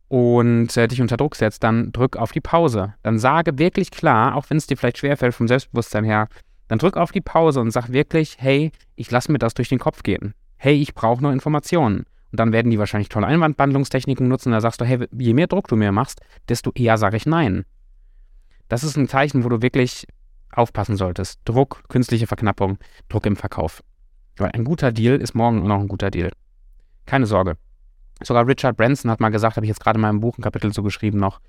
und 0.08 0.76
äh, 0.76 0.86
dich 0.86 1.00
unter 1.00 1.16
Druck 1.16 1.36
setzt, 1.36 1.64
dann 1.64 1.90
drück 1.90 2.18
auf 2.18 2.32
die 2.32 2.42
Pause. 2.42 2.92
Dann 3.02 3.18
sage 3.18 3.58
wirklich 3.58 3.90
klar, 3.90 4.36
auch 4.36 4.50
wenn 4.50 4.58
es 4.58 4.66
dir 4.66 4.76
vielleicht 4.76 4.98
schwerfällt 4.98 5.34
vom 5.34 5.48
Selbstbewusstsein 5.48 6.04
her, 6.04 6.28
dann 6.68 6.78
drück 6.78 6.98
auf 6.98 7.12
die 7.12 7.22
Pause 7.22 7.62
und 7.62 7.70
sag 7.70 7.90
wirklich, 7.92 8.36
hey, 8.38 8.72
ich 8.94 9.10
lasse 9.10 9.32
mir 9.32 9.38
das 9.38 9.54
durch 9.54 9.70
den 9.70 9.78
Kopf 9.78 10.02
gehen. 10.02 10.34
Hey, 10.58 10.74
ich 10.74 10.92
brauche 10.94 11.22
noch 11.22 11.32
Informationen. 11.32 12.04
Und 12.30 12.40
dann 12.40 12.52
werden 12.52 12.70
die 12.70 12.78
wahrscheinlich 12.78 13.08
tolle 13.08 13.26
Einwandbehandlungstechniken 13.28 14.28
nutzen. 14.28 14.52
Da 14.52 14.60
sagst 14.60 14.82
du, 14.82 14.84
hey, 14.84 15.06
je 15.16 15.32
mehr 15.32 15.46
Druck 15.46 15.68
du 15.68 15.76
mir 15.76 15.92
machst, 15.92 16.20
desto 16.50 16.72
eher 16.74 16.98
sage 16.98 17.16
ich 17.16 17.24
nein. 17.24 17.64
Das 18.68 18.84
ist 18.84 18.98
ein 18.98 19.08
Zeichen, 19.08 19.44
wo 19.44 19.48
du 19.48 19.62
wirklich 19.62 20.06
aufpassen 20.52 20.96
solltest. 20.96 21.40
Druck, 21.46 21.84
künstliche 21.88 22.26
Verknappung, 22.26 22.76
Druck 23.08 23.24
im 23.24 23.36
Verkauf. 23.36 23.82
Weil 24.36 24.50
ein 24.52 24.64
guter 24.64 24.92
Deal 24.92 25.16
ist 25.16 25.34
morgen 25.34 25.66
noch 25.66 25.80
ein 25.80 25.88
guter 25.88 26.10
Deal. 26.10 26.30
Keine 27.06 27.26
Sorge. 27.26 27.56
Sogar 28.22 28.46
Richard 28.46 28.76
Branson 28.76 29.10
hat 29.10 29.20
mal 29.20 29.30
gesagt, 29.30 29.56
habe 29.56 29.66
ich 29.66 29.68
jetzt 29.68 29.80
gerade 29.80 29.96
in 29.96 30.02
meinem 30.02 30.20
Buch 30.20 30.38
ein 30.38 30.42
Kapitel 30.42 30.72
so 30.72 30.82
geschrieben 30.82 31.18
noch, 31.18 31.40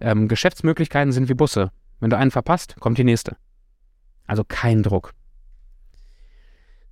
ähm, 0.00 0.28
Geschäftsmöglichkeiten 0.28 1.12
sind 1.12 1.28
wie 1.28 1.34
Busse. 1.34 1.70
Wenn 2.00 2.10
du 2.10 2.16
einen 2.16 2.30
verpasst, 2.30 2.76
kommt 2.80 2.98
die 2.98 3.04
nächste. 3.04 3.36
Also 4.26 4.44
kein 4.46 4.82
Druck. 4.82 5.12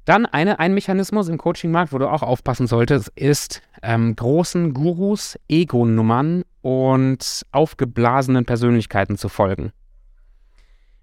Dann 0.04 0.26
eine, 0.26 0.58
ein 0.58 0.74
Mechanismus 0.74 1.28
im 1.28 1.38
Coaching-Markt, 1.38 1.92
wo 1.92 1.98
du 1.98 2.10
auch 2.10 2.22
aufpassen 2.22 2.66
solltest, 2.66 3.08
ist 3.16 3.62
ähm, 3.82 4.14
großen 4.14 4.74
Gurus, 4.74 5.38
Ego-Nummern 5.48 6.44
und 6.60 7.46
aufgeblasenen 7.52 8.44
Persönlichkeiten 8.44 9.16
zu 9.16 9.30
folgen. 9.30 9.72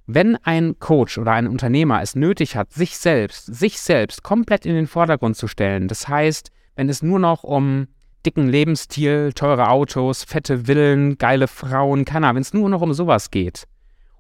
Wenn 0.08 0.36
ein 0.38 0.80
Coach 0.80 1.18
oder 1.18 1.32
ein 1.34 1.48
Unternehmer 1.48 2.02
es 2.02 2.16
nötig 2.16 2.56
hat, 2.56 2.72
sich 2.72 2.98
selbst, 2.98 3.54
sich 3.54 3.80
selbst 3.80 4.24
komplett 4.24 4.66
in 4.66 4.76
den 4.76 4.88
Vordergrund 4.88 5.38
zu 5.38 5.48
stellen, 5.48 5.88
das 5.88 6.08
heißt, 6.08 6.52
wenn 6.76 6.90
es 6.90 7.04
nur 7.04 7.20
noch 7.20 7.44
um 7.44 7.88
dicken 8.26 8.48
Lebensstil, 8.48 9.34
teure 9.34 9.70
Autos, 9.70 10.24
fette 10.24 10.66
Villen, 10.66 11.18
geile 11.18 11.48
Frauen, 11.48 12.06
keine 12.06 12.28
Ahnung, 12.28 12.38
wenn 12.38 12.42
es 12.42 12.54
nur 12.54 12.70
noch 12.70 12.82
um 12.82 12.94
sowas 12.94 13.32
geht 13.32 13.68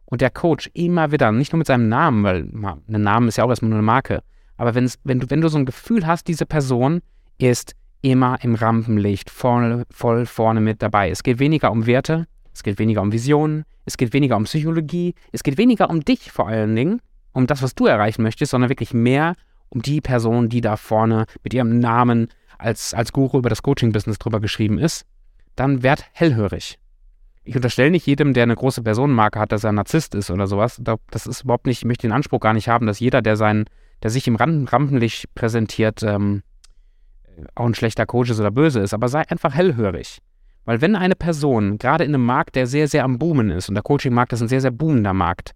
und 0.05 0.21
der 0.21 0.29
Coach 0.29 0.69
immer 0.73 1.11
wieder, 1.11 1.31
nicht 1.31 1.53
nur 1.53 1.57
mit 1.57 1.67
seinem 1.67 1.89
Namen, 1.89 2.23
weil 2.23 2.47
ein 2.87 3.01
Name 3.01 3.27
ist 3.27 3.37
ja 3.37 3.43
auch 3.43 3.49
erstmal 3.49 3.69
nur 3.69 3.79
eine 3.79 3.85
Marke, 3.85 4.23
aber 4.57 4.75
wenn 4.75 4.85
du, 4.85 5.29
wenn 5.29 5.41
du 5.41 5.47
so 5.47 5.57
ein 5.57 5.65
Gefühl 5.65 6.05
hast, 6.05 6.27
diese 6.27 6.45
Person 6.45 7.01
ist 7.37 7.75
immer 8.01 8.37
im 8.43 8.55
Rampenlicht, 8.55 9.29
voll, 9.29 9.85
voll 9.91 10.25
vorne 10.25 10.61
mit 10.61 10.81
dabei. 10.81 11.09
Es 11.09 11.23
geht 11.23 11.39
weniger 11.39 11.71
um 11.71 11.85
Werte, 11.85 12.27
es 12.53 12.63
geht 12.63 12.79
weniger 12.79 13.01
um 13.01 13.11
Visionen, 13.11 13.65
es 13.85 13.97
geht 13.97 14.13
weniger 14.13 14.37
um 14.37 14.43
Psychologie, 14.43 15.15
es 15.31 15.43
geht 15.43 15.57
weniger 15.57 15.89
um 15.89 16.03
dich 16.03 16.31
vor 16.31 16.47
allen 16.47 16.75
Dingen, 16.75 17.01
um 17.33 17.47
das, 17.47 17.61
was 17.61 17.75
du 17.75 17.85
erreichen 17.85 18.23
möchtest, 18.23 18.51
sondern 18.51 18.69
wirklich 18.69 18.93
mehr 18.93 19.35
um 19.69 19.81
die 19.81 20.01
Person, 20.01 20.49
die 20.49 20.61
da 20.61 20.75
vorne 20.75 21.25
mit 21.43 21.53
ihrem 21.53 21.79
Namen 21.79 22.27
als, 22.57 22.93
als 22.93 23.11
Guru 23.11 23.39
über 23.39 23.49
das 23.49 23.63
Coaching-Business 23.63 24.19
drüber 24.19 24.39
geschrieben 24.39 24.77
ist, 24.77 25.05
dann 25.55 25.83
werd 25.83 26.05
hellhörig. 26.13 26.77
Ich 27.43 27.55
unterstelle 27.55 27.89
nicht 27.89 28.05
jedem, 28.05 28.33
der 28.33 28.43
eine 28.43 28.55
große 28.55 28.83
Personenmarke 28.83 29.39
hat, 29.39 29.51
dass 29.51 29.63
er 29.63 29.71
ein 29.71 29.75
Narzisst 29.75 30.13
ist 30.13 30.29
oder 30.29 30.45
sowas. 30.45 30.79
Das 31.09 31.25
ist 31.25 31.43
überhaupt 31.43 31.65
nicht, 31.65 31.79
ich 31.79 31.85
möchte 31.85 32.07
den 32.07 32.13
Anspruch 32.13 32.39
gar 32.39 32.53
nicht 32.53 32.67
haben, 32.67 32.85
dass 32.85 32.99
jeder, 32.99 33.21
der 33.21 33.35
sein, 33.35 33.65
der 34.03 34.11
sich 34.11 34.27
im 34.27 34.35
Rampenlicht 34.35 35.33
präsentiert, 35.33 36.03
ähm, 36.03 36.43
auch 37.55 37.65
ein 37.65 37.73
schlechter 37.73 38.05
Coach 38.05 38.29
ist 38.29 38.39
oder 38.39 38.51
böse 38.51 38.81
ist, 38.81 38.93
aber 38.93 39.07
sei 39.07 39.27
einfach 39.27 39.55
hellhörig. 39.55 40.19
Weil 40.65 40.81
wenn 40.81 40.95
eine 40.95 41.15
Person, 41.15 41.77
gerade 41.77 42.03
in 42.03 42.13
einem 42.13 42.25
Markt, 42.25 42.55
der 42.55 42.67
sehr, 42.67 42.87
sehr 42.87 43.03
am 43.03 43.17
Boomen 43.17 43.49
ist, 43.49 43.69
und 43.69 43.75
der 43.75 43.83
Coaching-Markt 43.83 44.33
ist 44.33 44.41
ein 44.41 44.47
sehr, 44.47 44.61
sehr 44.61 44.71
boomender 44.71 45.13
Markt, 45.13 45.53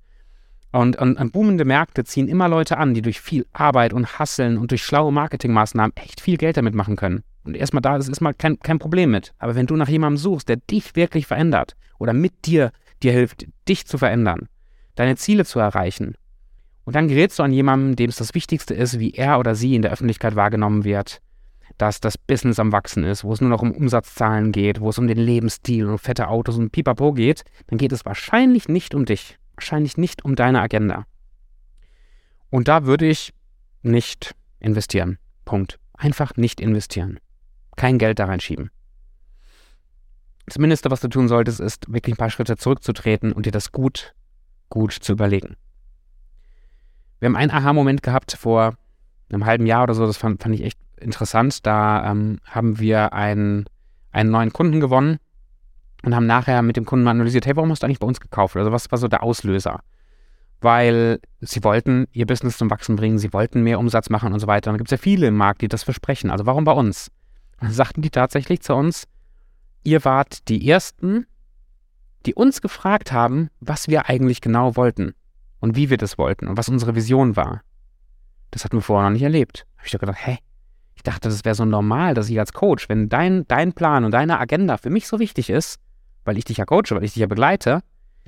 Und, 0.71 0.97
und, 0.97 1.17
und, 1.17 1.31
boomende 1.31 1.63
Märkte 1.63 2.03
ziehen 2.03 2.27
immer 2.27 2.50
Leute 2.50 2.77
an, 2.77 2.93
die 2.93 3.01
durch 3.01 3.21
viel 3.21 3.45
Arbeit 3.53 3.93
und 3.93 4.19
Hasseln 4.19 4.57
und 4.57 4.71
durch 4.71 4.83
schlaue 4.83 5.13
Marketingmaßnahmen 5.13 5.95
echt 5.95 6.19
viel 6.19 6.35
Geld 6.35 6.57
damit 6.57 6.75
machen 6.75 6.97
können. 6.97 7.24
Und 7.45 7.55
erstmal 7.55 7.81
da 7.81 7.95
ist 7.95 8.09
erstmal 8.09 8.33
kein, 8.33 8.59
kein 8.59 8.79
Problem 8.79 9.12
mit. 9.12 9.31
Aber 9.38 9.55
wenn 9.55 9.67
du 9.67 9.75
nach 9.75 9.88
jemandem 9.88 10.17
suchst, 10.17 10.50
der 10.50 10.57
dich 10.57 10.95
wirklich 10.95 11.27
verändert 11.27 11.75
oder 11.97 12.12
mit 12.12 12.33
dir 12.45 12.71
dir 13.03 13.13
hilft, 13.13 13.45
dich 13.69 13.85
zu 13.85 13.97
verändern, 13.97 14.50
deine 14.95 15.15
Ziele 15.15 15.45
zu 15.45 15.59
erreichen, 15.59 16.15
und 16.83 16.95
dann 16.95 17.07
gerätst 17.07 17.39
du 17.39 17.43
an 17.43 17.51
jemanden, 17.51 17.95
dem 17.95 18.09
es 18.09 18.17
das 18.17 18.35
Wichtigste 18.35 18.74
ist, 18.74 19.00
wie 19.00 19.12
er 19.12 19.39
oder 19.39 19.55
sie 19.55 19.75
in 19.75 19.81
der 19.81 19.91
Öffentlichkeit 19.91 20.35
wahrgenommen 20.35 20.83
wird, 20.83 21.21
dass 21.77 22.00
das 22.00 22.17
Business 22.17 22.60
am 22.60 22.72
Wachsen 22.72 23.03
ist, 23.03 23.24
wo 23.24 23.34
es 23.34 23.41
nur 23.41 23.50
noch 23.50 23.62
um 23.62 23.72
Umsatzzahlen 23.72 24.51
geht, 24.51 24.79
wo 24.79 24.89
es 24.89 24.98
um 24.98 25.08
den 25.08 25.17
Lebensstil 25.17 25.88
und 25.88 25.98
fette 25.98 26.29
Autos 26.29 26.58
und 26.58 26.72
Pipapo 26.72 27.13
geht, 27.13 27.44
dann 27.67 27.77
geht 27.77 27.91
es 27.91 28.05
wahrscheinlich 28.05 28.70
nicht 28.70 28.96
um 28.96 29.05
dich, 29.05 29.38
wahrscheinlich 29.55 29.98
nicht 29.98 30.24
um 30.24 30.36
deine 30.36 30.62
Agenda. 30.62 31.05
Und 32.50 32.67
da 32.67 32.86
würde 32.86 33.05
ich 33.05 33.34
nicht 33.82 34.36
investieren. 34.60 35.17
Punkt. 35.44 35.79
Einfach 35.94 36.36
nicht 36.36 36.62
investieren. 36.62 37.20
Kein 37.75 37.98
Geld 37.98 38.20
da 38.20 38.25
reinschieben. 38.25 38.72
Das 40.46 40.58
Mindeste, 40.58 40.91
was 40.91 41.01
du 41.01 41.08
tun 41.08 41.27
solltest, 41.27 41.60
ist 41.60 41.91
wirklich 41.91 42.15
ein 42.15 42.17
paar 42.17 42.29
Schritte 42.29 42.55
zurückzutreten 42.55 43.34
und 43.34 43.46
dir 43.46 43.51
das 43.51 43.72
gut, 43.72 44.13
gut 44.70 44.94
zu 44.94 45.13
überlegen. 45.13 45.55
Wir 47.20 47.27
haben 47.27 47.36
einen 47.36 47.51
Aha-Moment 47.51 48.03
gehabt 48.03 48.34
vor 48.34 48.75
einem 49.29 49.46
halben 49.46 49.65
Jahr 49.65 49.84
oder 49.84 49.96
so, 49.96 50.05
das 50.05 50.17
fand, 50.17 50.41
fand 50.41 50.53
ich 50.55 50.63
echt 50.63 50.77
interessant. 51.00 51.66
Da 51.66 52.12
ähm, 52.12 52.40
haben 52.46 52.80
wir 52.80 53.14
einen, 53.14 53.66
einen 54.12 54.32
neuen 54.32 54.54
Kunden 54.54 54.80
gewonnen 54.80 55.18
und 56.04 56.16
haben 56.16 56.25
nachher 56.25 56.62
mit 56.62 56.78
dem 56.78 56.86
Kunden 56.86 57.04
mal 57.04 57.12
analysiert, 57.12 57.46
hey, 57.46 57.56
warum 57.56 57.72
hast 57.72 57.84
du 57.84 57.86
eigentlich 57.86 58.00
bei 58.00 58.08
uns 58.08 58.20
gekauft? 58.20 58.56
Also 58.56 58.72
was 58.72 58.92
war 58.92 58.98
so 58.98 59.08
der 59.08 59.24
Auslöser? 59.24 59.82
Weil 60.62 61.20
sie 61.42 61.64
wollten 61.64 62.08
ihr 62.12 62.25
Business 62.25 62.58
zum 62.58 62.70
Wachsen 62.70 62.96
bringen, 62.96 63.18
sie 63.18 63.34
wollten 63.34 63.64
mehr 63.64 63.80
Umsatz 63.80 64.10
machen 64.10 64.34
und 64.34 64.40
so 64.40 64.48
weiter. 64.48 64.70
Und 64.70 64.75
da 64.75 64.78
gibt 64.78 64.92
es 64.92 64.98
ja 64.98 65.02
viele 65.02 65.28
im 65.28 65.36
Markt, 65.36 65.62
die 65.62 65.68
das 65.68 65.84
versprechen. 65.84 66.32
Also 66.32 66.46
warum 66.46 66.64
bei 66.64 66.72
uns? 66.72 67.10
Und 67.60 67.70
dann 67.70 67.74
sagten 67.74 68.02
die 68.02 68.10
tatsächlich 68.10 68.62
zu 68.62 68.74
uns, 68.74 69.06
ihr 69.84 70.04
wart 70.06 70.48
die 70.48 70.68
Ersten, 70.70 71.25
die 72.25 72.34
uns 72.34 72.62
gefragt 72.62 73.12
haben, 73.12 73.50
was 73.60 73.88
wir 73.88 74.10
eigentlich 74.10 74.42
genau 74.42 74.75
wollten 74.75 75.14
und 75.60 75.75
wie 75.75 75.90
wir 75.90 75.98
das 75.98 76.18
wollten 76.18 76.48
und 76.48 76.58
was 76.58 76.70
unsere 76.70 76.96
Vision 76.96 77.36
war. 77.36 77.62
Das 78.52 78.64
hatten 78.64 78.78
wir 78.78 78.82
vorher 78.82 79.10
noch 79.10 79.14
nicht 79.14 79.24
erlebt. 79.24 79.66
Da 79.75 79.80
habe 79.80 79.88
ich 79.88 79.92
doch 79.92 80.00
gedacht, 80.00 80.25
hä? 80.25 80.38
Dachte, 81.05 81.29
das 81.29 81.45
wäre 81.45 81.55
so 81.55 81.65
normal, 81.65 82.13
dass 82.13 82.29
ich 82.29 82.39
als 82.39 82.53
Coach, 82.53 82.89
wenn 82.89 83.09
dein, 83.09 83.47
dein 83.47 83.74
Plan 83.74 84.03
und 84.03 84.12
deine 84.12 84.39
Agenda 84.39 84.77
für 84.77 84.89
mich 84.89 85.07
so 85.07 85.19
wichtig 85.19 85.50
ist, 85.50 85.79
weil 86.25 86.38
ich 86.38 86.45
dich 86.45 86.57
ja 86.57 86.65
coache, 86.65 86.91
weil 86.91 87.03
ich 87.03 87.13
dich 87.13 87.21
ja 87.21 87.27
begleite, 87.27 87.81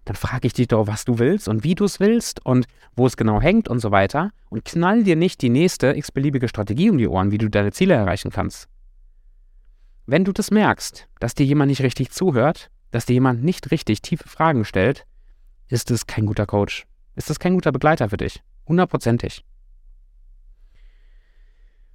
dann 0.05 0.15
frage 0.15 0.47
ich 0.47 0.53
dich 0.53 0.69
doch, 0.69 0.87
was 0.87 1.03
du 1.03 1.19
willst 1.19 1.47
und 1.47 1.63
wie 1.63 1.75
du 1.75 1.83
es 1.83 1.99
willst 1.99 2.45
und 2.45 2.65
wo 2.95 3.05
es 3.05 3.17
genau 3.17 3.41
hängt 3.41 3.67
und 3.67 3.79
so 3.79 3.91
weiter 3.91 4.31
und 4.49 4.63
knall 4.63 5.03
dir 5.03 5.17
nicht 5.17 5.41
die 5.41 5.49
nächste 5.49 5.97
x-beliebige 5.97 6.47
Strategie 6.47 6.89
um 6.89 6.97
die 6.97 7.07
Ohren, 7.07 7.31
wie 7.31 7.37
du 7.37 7.49
deine 7.49 7.73
Ziele 7.73 7.95
erreichen 7.95 8.31
kannst. 8.31 8.69
Wenn 10.05 10.23
du 10.23 10.31
das 10.31 10.51
merkst, 10.51 11.07
dass 11.19 11.35
dir 11.35 11.45
jemand 11.45 11.69
nicht 11.69 11.81
richtig 11.81 12.11
zuhört, 12.11 12.69
dass 12.91 13.05
dir 13.05 13.13
jemand 13.13 13.43
nicht 13.43 13.71
richtig 13.71 14.01
tiefe 14.01 14.29
Fragen 14.29 14.63
stellt, 14.63 15.05
ist 15.67 15.91
es 15.91 16.07
kein 16.07 16.25
guter 16.25 16.45
Coach. 16.45 16.85
Ist 17.15 17.29
das 17.29 17.39
kein 17.39 17.55
guter 17.55 17.73
Begleiter 17.73 18.09
für 18.09 18.17
dich. 18.17 18.41
Hundertprozentig. 18.67 19.43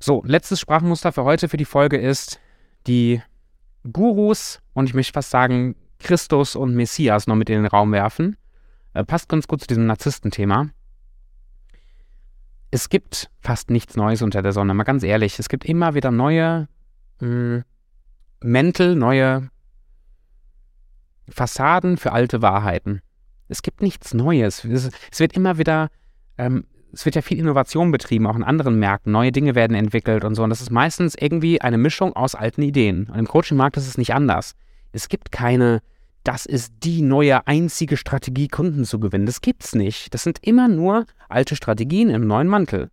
So, 0.02 0.21
letztes 0.26 0.59
Sprachmuster 0.59 1.12
für 1.12 1.23
heute, 1.23 1.49
für 1.49 1.56
die 1.56 1.64
Folge 1.64 1.97
ist 1.97 2.40
die 2.88 3.23
Gurus 3.85 4.61
und 4.73 4.87
ich 4.87 4.94
möchte 4.94 5.12
fast 5.12 5.30
sagen 5.30 5.76
Christus 6.00 6.56
und 6.56 6.75
Messias 6.75 7.28
noch 7.28 7.37
mit 7.37 7.49
in 7.49 7.62
den 7.62 7.66
Raum 7.66 7.92
werfen. 7.92 8.37
Äh, 8.94 9.04
passt 9.04 9.28
ganz 9.28 9.47
gut 9.47 9.60
zu 9.60 9.69
diesem 9.69 9.86
Narzisstenthema. 9.86 10.71
Es 12.73 12.88
gibt 12.88 13.30
fast 13.38 13.71
nichts 13.71 13.95
Neues 13.95 14.23
unter 14.23 14.43
der 14.43 14.52
Sonne, 14.52 14.75
mal 14.75 14.82
ganz 14.82 15.04
ehrlich. 15.04 15.38
Es 15.38 15.49
gibt 15.49 15.65
immer 15.65 15.95
wieder 15.95 16.10
neue 16.10 16.67
hm, 17.21 17.62
Mäntel, 18.41 18.97
neue 18.97 19.50
Fassaden 21.28 21.97
für 21.97 22.10
alte 22.10 22.43
Wahrheiten. 22.43 23.02
Es 23.47 23.62
gibt 23.62 23.82
nichts 23.82 24.15
Neues. 24.15 24.65
Es, 24.65 24.91
es 25.12 25.21
wird 25.21 25.34
immer 25.34 25.58
wieder 25.58 25.91
ähm, 26.38 26.65
es 26.93 27.05
wird 27.05 27.15
ja 27.15 27.23
viel 27.23 27.39
Innovation 27.39 27.91
betrieben, 27.91 28.26
auch 28.26 28.37
in 28.37 28.45
anderen 28.45 28.78
Märkten. 28.78 29.13
Neue 29.13 29.33
Dinge 29.33 29.55
werden 29.55 29.75
entwickelt 29.75 30.25
und 30.25 30.35
so. 30.35 30.43
Und 30.43 30.50
das 30.50 30.61
ist 30.61 30.71
meistens 30.71 31.15
irgendwie 31.19 31.61
eine 31.61 31.78
Mischung 31.78 32.15
aus 32.15 32.35
alten 32.35 32.63
Ideen. 32.63 33.09
Und 33.11 33.19
im 33.19 33.26
Coaching-Markt 33.26 33.76
ist 33.76 33.89
es 33.89 33.99
nicht 33.99 34.15
anders. 34.15 34.55
Es 34.93 35.09
gibt 35.09 35.33
keine, 35.33 35.81
das 36.23 36.45
ist 36.45 36.73
die 36.83 37.02
neue 37.02 37.47
einzige 37.47 37.97
Strategie, 37.97 38.49
Kunden 38.49 38.85
zu 38.85 39.00
gewinnen. 39.00 39.26
Das 39.26 39.41
gibt's 39.41 39.75
nicht. 39.75 40.13
Das 40.13 40.23
sind 40.23 40.39
immer 40.43 40.69
nur 40.69 41.07
alte 41.28 41.57
Strategien 41.57 42.11
im 42.11 42.26
neuen 42.26 42.49
Mantel. 42.49 42.91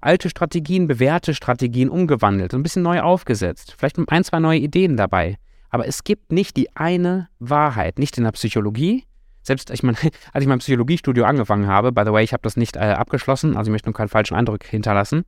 Alte 0.00 0.30
Strategien, 0.30 0.88
bewährte 0.88 1.34
Strategien 1.34 1.88
umgewandelt, 1.88 2.54
ein 2.54 2.62
bisschen 2.62 2.82
neu 2.82 3.02
aufgesetzt. 3.02 3.74
Vielleicht 3.78 3.98
mit 3.98 4.10
ein, 4.10 4.24
zwei 4.24 4.40
neue 4.40 4.58
Ideen 4.58 4.96
dabei. 4.96 5.36
Aber 5.70 5.86
es 5.86 6.04
gibt 6.04 6.32
nicht 6.32 6.56
die 6.56 6.74
eine 6.74 7.28
Wahrheit, 7.38 7.98
nicht 7.98 8.18
in 8.18 8.24
der 8.24 8.32
Psychologie, 8.32 9.04
selbst, 9.42 9.70
ich 9.70 9.82
meine, 9.82 9.98
als 10.32 10.42
ich 10.42 10.48
mein 10.48 10.58
Psychologiestudio 10.58 11.24
angefangen 11.24 11.66
habe, 11.66 11.92
by 11.92 12.02
the 12.04 12.12
way, 12.12 12.24
ich 12.24 12.32
habe 12.32 12.42
das 12.42 12.56
nicht 12.56 12.76
äh, 12.76 12.80
abgeschlossen, 12.80 13.56
also 13.56 13.70
ich 13.70 13.72
möchte 13.72 13.88
nur 13.88 13.94
keinen 13.94 14.08
falschen 14.08 14.34
Eindruck 14.34 14.64
hinterlassen. 14.64 15.24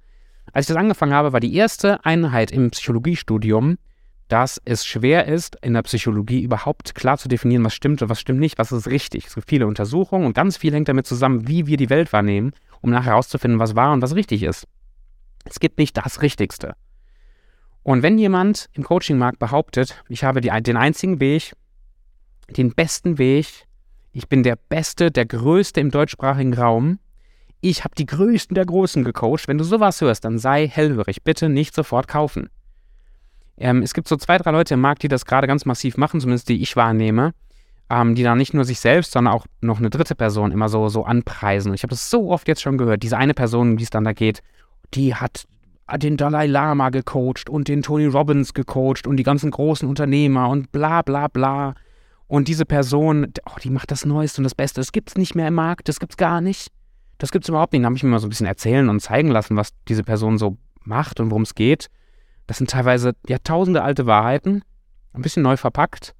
Als 0.52 0.64
ich 0.64 0.74
das 0.74 0.76
angefangen 0.76 1.14
habe, 1.14 1.32
war 1.32 1.40
die 1.40 1.54
erste 1.54 2.04
Einheit 2.04 2.50
im 2.50 2.70
Psychologiestudium, 2.70 3.78
dass 4.28 4.60
es 4.64 4.86
schwer 4.86 5.26
ist, 5.26 5.56
in 5.62 5.74
der 5.74 5.82
Psychologie 5.82 6.42
überhaupt 6.42 6.94
klar 6.94 7.18
zu 7.18 7.28
definieren, 7.28 7.64
was 7.64 7.74
stimmt 7.74 8.02
und 8.02 8.08
was 8.08 8.20
stimmt 8.20 8.40
nicht, 8.40 8.58
was 8.58 8.72
ist 8.72 8.88
richtig. 8.88 9.26
Es 9.26 9.34
gibt 9.34 9.48
viele 9.48 9.66
Untersuchungen 9.66 10.26
und 10.26 10.34
ganz 10.34 10.56
viel 10.56 10.72
hängt 10.72 10.88
damit 10.88 11.06
zusammen, 11.06 11.46
wie 11.48 11.66
wir 11.66 11.76
die 11.76 11.90
Welt 11.90 12.12
wahrnehmen, 12.12 12.52
um 12.80 12.90
nachher 12.90 13.12
herauszufinden, 13.12 13.58
was 13.58 13.76
wahr 13.76 13.92
und 13.92 14.02
was 14.02 14.14
richtig 14.14 14.42
ist. 14.42 14.66
Es 15.44 15.60
gibt 15.60 15.78
nicht 15.78 15.96
das 15.96 16.22
Richtigste. 16.22 16.74
Und 17.82 18.02
wenn 18.02 18.18
jemand 18.18 18.70
im 18.72 18.82
Coaching-Markt 18.82 19.38
behauptet, 19.38 20.02
ich 20.08 20.24
habe 20.24 20.40
die, 20.40 20.50
den 20.62 20.78
einzigen 20.78 21.20
Weg, 21.20 21.52
den 22.48 22.74
besten 22.74 23.18
Weg, 23.18 23.66
ich 24.14 24.28
bin 24.28 24.44
der 24.44 24.56
Beste, 24.56 25.10
der 25.10 25.26
Größte 25.26 25.80
im 25.80 25.90
deutschsprachigen 25.90 26.54
Raum. 26.54 27.00
Ich 27.60 27.82
habe 27.82 27.94
die 27.96 28.06
Größten 28.06 28.54
der 28.54 28.64
Großen 28.64 29.02
gecoacht. 29.02 29.48
Wenn 29.48 29.58
du 29.58 29.64
sowas 29.64 30.00
hörst, 30.00 30.24
dann 30.24 30.38
sei 30.38 30.68
hellhörig. 30.68 31.24
Bitte 31.24 31.48
nicht 31.48 31.74
sofort 31.74 32.06
kaufen. 32.06 32.48
Ähm, 33.56 33.82
es 33.82 33.92
gibt 33.92 34.06
so 34.06 34.16
zwei, 34.16 34.38
drei 34.38 34.52
Leute 34.52 34.74
im 34.74 34.80
Markt, 34.80 35.02
die 35.02 35.08
das 35.08 35.24
gerade 35.24 35.48
ganz 35.48 35.64
massiv 35.64 35.96
machen, 35.96 36.20
zumindest 36.20 36.48
die 36.48 36.62
ich 36.62 36.76
wahrnehme, 36.76 37.32
ähm, 37.90 38.14
die 38.14 38.22
da 38.22 38.36
nicht 38.36 38.54
nur 38.54 38.64
sich 38.64 38.78
selbst, 38.78 39.12
sondern 39.12 39.34
auch 39.34 39.46
noch 39.60 39.78
eine 39.78 39.90
dritte 39.90 40.14
Person 40.14 40.52
immer 40.52 40.68
so, 40.68 40.88
so 40.88 41.04
anpreisen. 41.04 41.74
Ich 41.74 41.82
habe 41.82 41.90
das 41.90 42.08
so 42.08 42.30
oft 42.30 42.46
jetzt 42.46 42.62
schon 42.62 42.78
gehört. 42.78 43.02
Diese 43.02 43.16
eine 43.16 43.34
Person, 43.34 43.72
um 43.72 43.76
die 43.76 43.84
es 43.84 43.90
dann 43.90 44.04
da 44.04 44.12
geht, 44.12 44.42
die 44.94 45.14
hat 45.14 45.44
den 45.96 46.16
Dalai 46.16 46.46
Lama 46.46 46.90
gecoacht 46.90 47.50
und 47.50 47.66
den 47.66 47.82
Tony 47.82 48.06
Robbins 48.06 48.54
gecoacht 48.54 49.08
und 49.08 49.16
die 49.16 49.24
ganzen 49.24 49.50
großen 49.50 49.88
Unternehmer 49.88 50.48
und 50.48 50.70
bla 50.70 51.02
bla 51.02 51.26
bla. 51.26 51.74
Und 52.26 52.48
diese 52.48 52.64
Person, 52.64 53.32
oh, 53.46 53.58
die 53.62 53.70
macht 53.70 53.90
das 53.90 54.04
Neueste 54.04 54.40
und 54.40 54.44
das 54.44 54.54
Beste. 54.54 54.80
Das 54.80 54.92
gibt 54.92 55.10
es 55.10 55.16
nicht 55.16 55.34
mehr 55.34 55.48
im 55.48 55.54
Markt, 55.54 55.88
das 55.88 56.00
gibt 56.00 56.12
es 56.12 56.16
gar 56.16 56.40
nicht. 56.40 56.68
Das 57.18 57.30
gibt 57.30 57.44
es 57.44 57.48
überhaupt 57.48 57.72
nicht. 57.72 57.82
Da 57.82 57.86
habe 57.86 57.96
ich 57.96 58.02
mir 58.02 58.10
mal 58.10 58.18
so 58.18 58.26
ein 58.26 58.30
bisschen 58.30 58.46
erzählen 58.46 58.88
und 58.88 59.00
zeigen 59.00 59.28
lassen, 59.28 59.56
was 59.56 59.70
diese 59.88 60.02
Person 60.02 60.38
so 60.38 60.56
macht 60.82 61.20
und 61.20 61.30
worum 61.30 61.42
es 61.42 61.54
geht. 61.54 61.88
Das 62.46 62.58
sind 62.58 62.70
teilweise 62.70 63.14
jahrtausende 63.28 63.82
alte 63.82 64.06
Wahrheiten, 64.06 64.62
ein 65.12 65.22
bisschen 65.22 65.42
neu 65.42 65.56
verpackt 65.56 66.14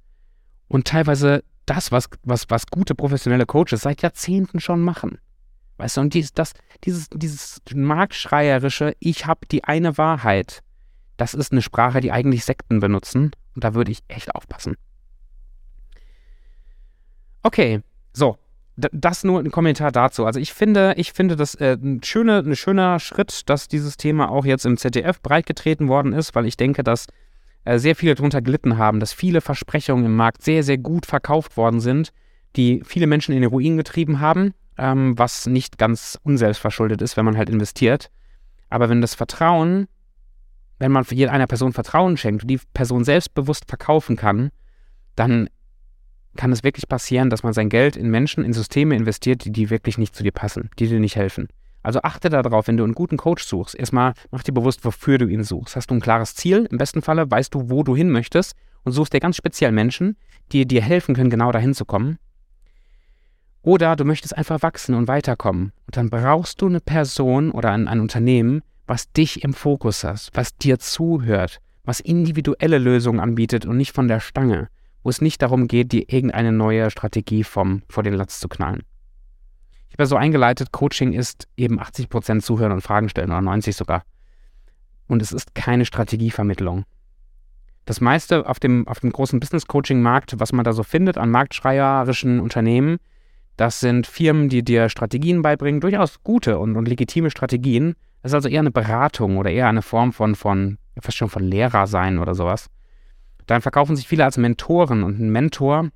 und 0.67 0.87
teilweise 0.87 1.43
das, 1.65 1.91
was, 1.91 2.09
was, 2.23 2.45
was 2.49 2.67
gute 2.67 2.95
professionelle 2.95 3.45
Coaches 3.45 3.81
seit 3.81 4.01
Jahrzehnten 4.01 4.59
schon 4.59 4.81
machen. 4.81 5.19
Weißt 5.77 5.97
du, 5.97 6.01
und 6.01 6.13
dies, 6.13 6.33
das, 6.33 6.53
dieses, 6.83 7.09
dieses 7.09 7.61
marktschreierische, 7.73 8.95
ich 8.99 9.25
habe 9.25 9.45
die 9.47 9.63
eine 9.63 9.97
Wahrheit, 9.97 10.61
das 11.17 11.33
ist 11.33 11.51
eine 11.51 11.61
Sprache, 11.61 12.01
die 12.01 12.11
eigentlich 12.11 12.45
Sekten 12.45 12.79
benutzen 12.79 13.31
und 13.55 13.63
da 13.63 13.73
würde 13.73 13.91
ich 13.91 14.03
echt 14.07 14.33
aufpassen. 14.33 14.75
Okay, 17.45 17.81
so. 18.11 18.37
Das 18.75 19.23
nur 19.23 19.39
ein 19.39 19.51
Kommentar 19.51 19.91
dazu. 19.91 20.25
Also 20.25 20.39
ich 20.39 20.51
finde, 20.51 20.95
ich 20.97 21.13
finde 21.13 21.35
das 21.35 21.53
äh, 21.55 21.77
ein, 21.79 22.01
schöne, 22.03 22.39
ein 22.39 22.55
schöner 22.55 22.99
Schritt, 22.99 23.47
dass 23.47 23.67
dieses 23.67 23.97
Thema 23.97 24.29
auch 24.29 24.45
jetzt 24.45 24.65
im 24.65 24.77
ZDF 24.77 25.21
breitgetreten 25.21 25.87
worden 25.87 26.11
ist, 26.11 26.33
weil 26.33 26.47
ich 26.47 26.57
denke, 26.57 26.83
dass 26.83 27.05
äh, 27.63 27.77
sehr 27.77 27.95
viele 27.95 28.15
darunter 28.15 28.41
gelitten 28.41 28.79
haben, 28.79 28.99
dass 28.99 29.13
viele 29.13 29.41
Versprechungen 29.41 30.05
im 30.05 30.15
Markt 30.15 30.41
sehr, 30.41 30.63
sehr 30.63 30.79
gut 30.79 31.05
verkauft 31.05 31.55
worden 31.55 31.81
sind, 31.81 32.11
die 32.55 32.81
viele 32.83 33.05
Menschen 33.05 33.33
in 33.35 33.41
den 33.41 33.51
Ruin 33.51 33.77
getrieben 33.77 34.19
haben, 34.19 34.55
ähm, 34.79 35.17
was 35.17 35.45
nicht 35.45 35.77
ganz 35.77 36.19
unselbstverschuldet 36.23 37.03
ist, 37.03 37.15
wenn 37.15 37.25
man 37.25 37.37
halt 37.37 37.51
investiert. 37.51 38.09
Aber 38.71 38.89
wenn 38.89 39.01
das 39.01 39.13
Vertrauen, 39.13 39.87
wenn 40.79 40.91
man 40.91 41.05
einer 41.07 41.47
Person 41.47 41.73
Vertrauen 41.73 42.17
schenkt 42.17 42.41
und 42.41 42.49
die 42.49 42.59
Person 42.73 43.03
selbstbewusst 43.03 43.65
verkaufen 43.67 44.15
kann, 44.15 44.49
dann 45.15 45.47
kann 46.35 46.51
es 46.51 46.63
wirklich 46.63 46.87
passieren, 46.87 47.29
dass 47.29 47.43
man 47.43 47.53
sein 47.53 47.69
Geld 47.69 47.95
in 47.95 48.09
Menschen, 48.09 48.43
in 48.43 48.53
Systeme 48.53 48.95
investiert, 48.95 49.45
die, 49.45 49.51
die 49.51 49.69
wirklich 49.69 49.97
nicht 49.97 50.15
zu 50.15 50.23
dir 50.23 50.31
passen, 50.31 50.69
die 50.79 50.87
dir 50.87 50.99
nicht 50.99 51.15
helfen. 51.15 51.47
Also 51.83 52.01
achte 52.01 52.29
darauf, 52.29 52.67
wenn 52.67 52.77
du 52.77 52.83
einen 52.83 52.95
guten 52.95 53.17
Coach 53.17 53.43
suchst. 53.43 53.75
Erstmal 53.75 54.13
mach 54.31 54.41
dir 54.41 54.53
bewusst, 54.53 54.83
wofür 54.83 55.19
du 55.19 55.27
ihn 55.27 55.43
suchst. 55.43 55.75
Hast 55.75 55.91
du 55.91 55.95
ein 55.95 56.01
klares 56.01 56.33
Ziel? 56.33 56.67
Im 56.71 56.79
besten 56.79 57.03
Falle 57.03 57.29
weißt 57.29 57.53
du, 57.53 57.69
wo 57.69 57.83
du 57.83 57.95
hin 57.95 58.09
möchtest 58.09 58.55
und 58.83 58.91
suchst 58.91 59.13
dir 59.13 59.19
ganz 59.19 59.35
speziell 59.35 59.71
Menschen, 59.71 60.17
die 60.51 60.65
dir 60.65 60.81
helfen 60.81 61.13
können, 61.13 61.29
genau 61.29 61.51
dahin 61.51 61.75
zu 61.75 61.85
kommen. 61.85 62.17
Oder 63.61 63.95
du 63.95 64.03
möchtest 64.03 64.35
einfach 64.35 64.61
wachsen 64.61 64.95
und 64.95 65.07
weiterkommen. 65.07 65.73
Und 65.85 65.97
dann 65.97 66.09
brauchst 66.09 66.61
du 66.61 66.67
eine 66.67 66.79
Person 66.79 67.51
oder 67.51 67.71
ein, 67.71 67.87
ein 67.87 67.99
Unternehmen, 67.99 68.61
was 68.87 69.11
dich 69.11 69.43
im 69.43 69.53
Fokus 69.53 70.03
hat, 70.03 70.29
was 70.33 70.55
dir 70.55 70.79
zuhört, 70.79 71.59
was 71.83 71.99
individuelle 71.99 72.77
Lösungen 72.77 73.19
anbietet 73.19 73.65
und 73.65 73.77
nicht 73.77 73.91
von 73.91 74.07
der 74.07 74.19
Stange, 74.19 74.69
wo 75.05 75.09
es 75.09 75.21
nicht 75.21 75.43
darum 75.43 75.67
geht, 75.67 75.91
dir 75.91 76.11
irgendeine 76.11 76.51
neue 76.51 76.89
Strategie 76.89 77.43
vom, 77.43 77.83
vor 77.87 78.01
den 78.01 78.15
Latz 78.15 78.39
zu 78.39 78.49
knallen. 78.49 78.81
Ich 79.87 79.93
habe 79.93 80.01
ja 80.03 80.07
so 80.07 80.15
eingeleitet, 80.15 80.71
Coaching 80.71 81.13
ist 81.13 81.47
eben 81.55 81.79
80% 81.79 82.41
Zuhören 82.41 82.71
und 82.71 82.81
Fragen 82.81 83.07
stellen 83.07 83.29
oder 83.29 83.39
90 83.39 83.75
sogar. 83.75 84.01
Und 85.07 85.21
es 85.21 85.31
ist 85.31 85.53
keine 85.53 85.85
Strategievermittlung. 85.85 86.85
Das 87.85 88.01
meiste 88.01 88.49
auf 88.49 88.59
dem, 88.59 88.87
auf 88.87 88.99
dem 88.99 89.11
großen 89.11 89.39
Business-Coaching-Markt, 89.39 90.39
was 90.39 90.53
man 90.53 90.65
da 90.65 90.73
so 90.73 90.81
findet 90.81 91.19
an 91.19 91.29
marktschreierischen 91.29 92.39
Unternehmen, 92.39 92.97
das 93.57 93.79
sind 93.81 94.07
Firmen, 94.07 94.49
die 94.49 94.63
dir 94.63 94.89
Strategien 94.89 95.43
beibringen, 95.43 95.81
durchaus 95.81 96.23
gute 96.23 96.57
und, 96.57 96.75
und 96.75 96.87
legitime 96.87 97.29
Strategien. 97.29 97.93
Das 98.23 98.31
ist 98.31 98.35
also 98.35 98.49
eher 98.49 98.61
eine 98.61 98.71
Beratung 98.71 99.37
oder 99.37 99.51
eher 99.51 99.67
eine 99.67 99.83
Form 99.83 100.13
von, 100.13 100.33
von 100.33 100.79
fast 100.99 101.15
schon 101.15 101.29
von 101.29 101.43
Lehrer 101.43 101.85
sein 101.85 102.17
oder 102.17 102.33
sowas. 102.33 102.71
Dann 103.47 103.61
verkaufen 103.61 103.95
sich 103.95 104.07
viele 104.07 104.25
als 104.25 104.37
Mentoren 104.37 105.03
und 105.03 105.19
ein 105.19 105.29
Mentor 105.29 105.89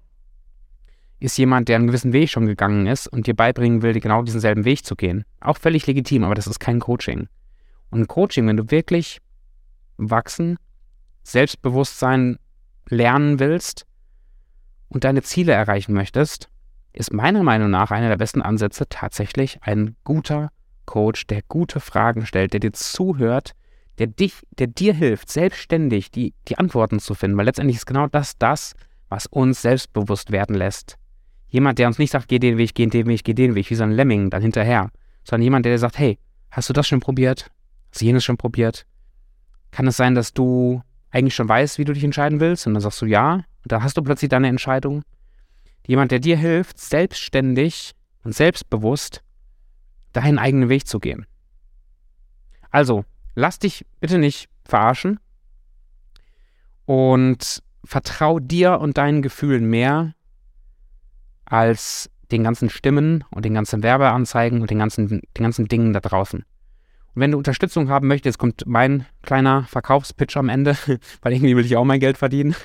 ist 1.19 1.37
jemand, 1.37 1.67
der 1.67 1.75
einen 1.75 1.87
gewissen 1.87 2.13
Weg 2.13 2.29
schon 2.29 2.45
gegangen 2.45 2.87
ist 2.87 3.07
und 3.07 3.27
dir 3.27 3.35
beibringen 3.35 3.81
will, 3.81 3.99
genau 3.99 4.21
diesen 4.23 4.39
selben 4.39 4.65
Weg 4.65 4.85
zu 4.85 4.95
gehen. 4.95 5.25
Auch 5.41 5.57
völlig 5.57 5.85
legitim, 5.85 6.23
aber 6.23 6.35
das 6.35 6.47
ist 6.47 6.59
kein 6.59 6.79
Coaching. 6.79 7.27
Und 7.89 8.07
Coaching, 8.07 8.47
wenn 8.47 8.57
du 8.57 8.71
wirklich 8.71 9.19
wachsen, 9.97 10.57
Selbstbewusstsein 11.23 12.37
lernen 12.87 13.39
willst 13.39 13.85
und 14.87 15.03
deine 15.03 15.21
Ziele 15.21 15.51
erreichen 15.51 15.93
möchtest, 15.93 16.49
ist 16.93 17.13
meiner 17.13 17.43
Meinung 17.43 17.69
nach 17.69 17.91
einer 17.91 18.09
der 18.09 18.17
besten 18.17 18.41
Ansätze 18.41 18.87
tatsächlich 18.89 19.59
ein 19.61 19.95
guter 20.03 20.51
Coach, 20.85 21.27
der 21.27 21.41
gute 21.47 21.79
Fragen 21.79 22.25
stellt, 22.25 22.53
der 22.53 22.59
dir 22.61 22.73
zuhört, 22.73 23.53
der 23.99 24.07
dich, 24.07 24.33
der 24.57 24.67
dir 24.67 24.93
hilft, 24.93 25.29
selbstständig 25.29 26.09
die, 26.09 26.33
die 26.47 26.57
Antworten 26.57 26.99
zu 26.99 27.13
finden, 27.13 27.37
weil 27.37 27.45
letztendlich 27.45 27.77
ist 27.77 27.85
genau 27.85 28.07
das 28.07 28.37
das, 28.37 28.73
was 29.09 29.25
uns 29.27 29.61
selbstbewusst 29.61 30.31
werden 30.31 30.55
lässt. 30.55 30.95
Jemand, 31.49 31.79
der 31.79 31.87
uns 31.87 31.99
nicht 31.99 32.11
sagt, 32.11 32.27
geh 32.27 32.39
den 32.39 32.57
Weg, 32.57 32.75
geh 32.75 32.85
den 32.85 33.07
Weg, 33.07 33.23
geh 33.23 33.33
den 33.33 33.55
Weg, 33.55 33.69
wie 33.69 33.75
so 33.75 33.83
ein 33.83 33.91
Lemming 33.91 34.29
dann 34.29 34.41
hinterher, 34.41 34.89
sondern 35.23 35.43
jemand, 35.43 35.65
der 35.65 35.77
sagt, 35.77 35.97
hey, 35.97 36.17
hast 36.49 36.69
du 36.69 36.73
das 36.73 36.87
schon 36.87 37.01
probiert? 37.01 37.51
Hast 37.91 38.01
du 38.01 38.05
jenes 38.05 38.23
schon 38.23 38.37
probiert? 38.37 38.85
Kann 39.71 39.87
es 39.87 39.97
sein, 39.97 40.15
dass 40.15 40.33
du 40.33 40.81
eigentlich 41.11 41.35
schon 41.35 41.49
weißt, 41.49 41.77
wie 41.77 41.85
du 41.85 41.93
dich 41.93 42.03
entscheiden 42.03 42.39
willst? 42.39 42.67
Und 42.67 42.75
dann 42.75 42.81
sagst 42.81 43.01
du 43.01 43.05
ja, 43.05 43.33
und 43.33 43.71
dann 43.71 43.83
hast 43.83 43.97
du 43.97 44.01
plötzlich 44.01 44.29
deine 44.29 44.47
Entscheidung. 44.47 45.03
Jemand, 45.85 46.11
der 46.11 46.19
dir 46.19 46.37
hilft, 46.37 46.79
selbstständig 46.79 47.93
und 48.23 48.33
selbstbewusst 48.33 49.23
deinen 50.13 50.39
eigenen 50.39 50.69
Weg 50.69 50.87
zu 50.87 50.99
gehen. 50.99 51.25
Also, 52.69 53.05
lass 53.39 53.57
dich 53.57 53.85
bitte 53.99 54.17
nicht 54.17 54.49
verarschen 54.65 55.19
und 56.85 57.63
vertrau 57.85 58.39
dir 58.39 58.79
und 58.79 58.97
deinen 58.97 59.21
Gefühlen 59.21 59.65
mehr 59.65 60.13
als 61.45 62.09
den 62.31 62.43
ganzen 62.43 62.69
Stimmen 62.69 63.23
und 63.31 63.45
den 63.45 63.53
ganzen 63.53 63.81
Werbeanzeigen 63.81 64.61
und 64.61 64.69
den 64.69 64.77
ganzen, 64.77 65.07
den 65.07 65.43
ganzen 65.43 65.67
Dingen 65.67 65.93
da 65.93 65.99
draußen. 65.99 66.39
Und 66.39 67.21
wenn 67.21 67.31
du 67.31 67.37
Unterstützung 67.37 67.89
haben 67.89 68.07
möchtest, 68.07 68.37
kommt 68.37 68.63
mein 68.67 69.05
kleiner 69.23 69.63
Verkaufspitch 69.63 70.37
am 70.37 70.49
Ende, 70.49 70.77
weil 71.21 71.33
irgendwie 71.33 71.55
will 71.55 71.65
ich 71.65 71.75
auch 71.75 71.85
mein 71.85 71.99
Geld 71.99 72.17
verdienen. 72.17 72.55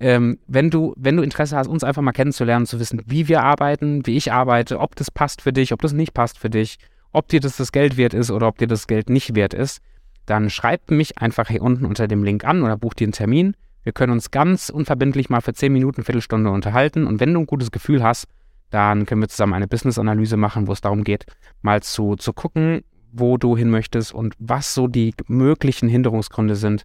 Ähm, 0.00 0.38
wenn, 0.48 0.70
du, 0.70 0.92
wenn 0.96 1.16
du 1.16 1.22
Interesse 1.22 1.56
hast, 1.56 1.68
uns 1.68 1.84
einfach 1.84 2.02
mal 2.02 2.12
kennenzulernen, 2.12 2.66
zu 2.66 2.80
wissen, 2.80 3.00
wie 3.06 3.28
wir 3.28 3.42
arbeiten, 3.42 4.04
wie 4.06 4.16
ich 4.16 4.32
arbeite, 4.32 4.80
ob 4.80 4.96
das 4.96 5.10
passt 5.10 5.40
für 5.40 5.52
dich, 5.52 5.72
ob 5.72 5.80
das 5.80 5.92
nicht 5.92 6.12
passt 6.12 6.36
für 6.36 6.50
dich, 6.50 6.78
ob 7.14 7.28
dir 7.28 7.40
das 7.40 7.56
das 7.56 7.72
Geld 7.72 7.96
wert 7.96 8.12
ist 8.12 8.30
oder 8.30 8.48
ob 8.48 8.58
dir 8.58 8.66
das 8.66 8.86
Geld 8.86 9.08
nicht 9.08 9.34
wert 9.34 9.54
ist, 9.54 9.80
dann 10.26 10.50
schreib 10.50 10.90
mich 10.90 11.18
einfach 11.18 11.48
hier 11.48 11.62
unten 11.62 11.84
unter 11.84 12.08
dem 12.08 12.24
Link 12.24 12.44
an 12.44 12.62
oder 12.62 12.76
buch 12.76 12.94
dir 12.94 13.06
einen 13.06 13.12
Termin. 13.12 13.56
Wir 13.82 13.92
können 13.92 14.12
uns 14.12 14.30
ganz 14.30 14.68
unverbindlich 14.70 15.30
mal 15.30 15.40
für 15.40 15.54
10 15.54 15.72
Minuten, 15.72 16.04
Viertelstunde 16.04 16.50
unterhalten 16.50 17.06
und 17.06 17.20
wenn 17.20 17.32
du 17.32 17.40
ein 17.40 17.46
gutes 17.46 17.70
Gefühl 17.70 18.02
hast, 18.02 18.26
dann 18.70 19.06
können 19.06 19.20
wir 19.20 19.28
zusammen 19.28 19.54
eine 19.54 19.68
Business-Analyse 19.68 20.36
machen, 20.36 20.66
wo 20.66 20.72
es 20.72 20.80
darum 20.80 21.04
geht, 21.04 21.26
mal 21.62 21.82
zu, 21.82 22.16
zu 22.16 22.32
gucken, 22.32 22.82
wo 23.12 23.36
du 23.36 23.56
hin 23.56 23.70
möchtest 23.70 24.12
und 24.12 24.34
was 24.38 24.74
so 24.74 24.88
die 24.88 25.14
möglichen 25.28 25.88
Hinderungsgründe 25.88 26.56
sind 26.56 26.84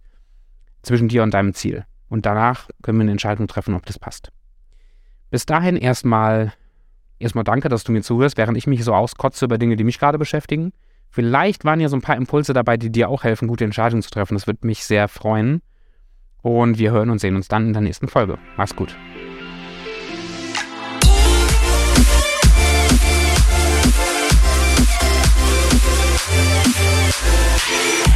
zwischen 0.82 1.08
dir 1.08 1.24
und 1.24 1.34
deinem 1.34 1.54
Ziel. 1.54 1.84
Und 2.08 2.26
danach 2.26 2.68
können 2.82 2.98
wir 2.98 3.02
eine 3.02 3.12
Entscheidung 3.12 3.48
treffen, 3.48 3.74
ob 3.74 3.86
das 3.86 3.98
passt. 3.98 4.30
Bis 5.30 5.46
dahin 5.46 5.76
erstmal, 5.76 6.52
erstmal 7.20 7.44
danke, 7.44 7.68
dass 7.68 7.84
du 7.84 7.92
mir 7.92 8.02
zuhörst, 8.02 8.36
während 8.36 8.56
ich 8.56 8.66
mich 8.66 8.84
so 8.84 8.94
auskotze 8.94 9.44
über 9.44 9.58
Dinge, 9.58 9.76
die 9.76 9.84
mich 9.84 9.98
gerade 9.98 10.18
beschäftigen. 10.18 10.72
Vielleicht 11.10 11.64
waren 11.64 11.80
ja 11.80 11.88
so 11.88 11.96
ein 11.96 12.02
paar 12.02 12.16
Impulse 12.16 12.52
dabei, 12.52 12.76
die 12.76 12.90
dir 12.90 13.08
auch 13.08 13.24
helfen, 13.24 13.48
gute 13.48 13.64
Entscheidungen 13.64 14.02
zu 14.02 14.10
treffen. 14.10 14.34
Das 14.34 14.46
würde 14.46 14.66
mich 14.66 14.84
sehr 14.84 15.08
freuen. 15.08 15.62
Und 16.42 16.78
wir 16.78 16.90
hören 16.90 17.10
und 17.10 17.20
sehen 17.20 17.36
uns 17.36 17.48
dann 17.48 17.66
in 17.66 17.72
der 17.72 17.82
nächsten 17.82 18.08
Folge. 18.08 18.38
Mach's 18.56 18.74
gut. 18.74 18.96
Yeah. 27.70 28.09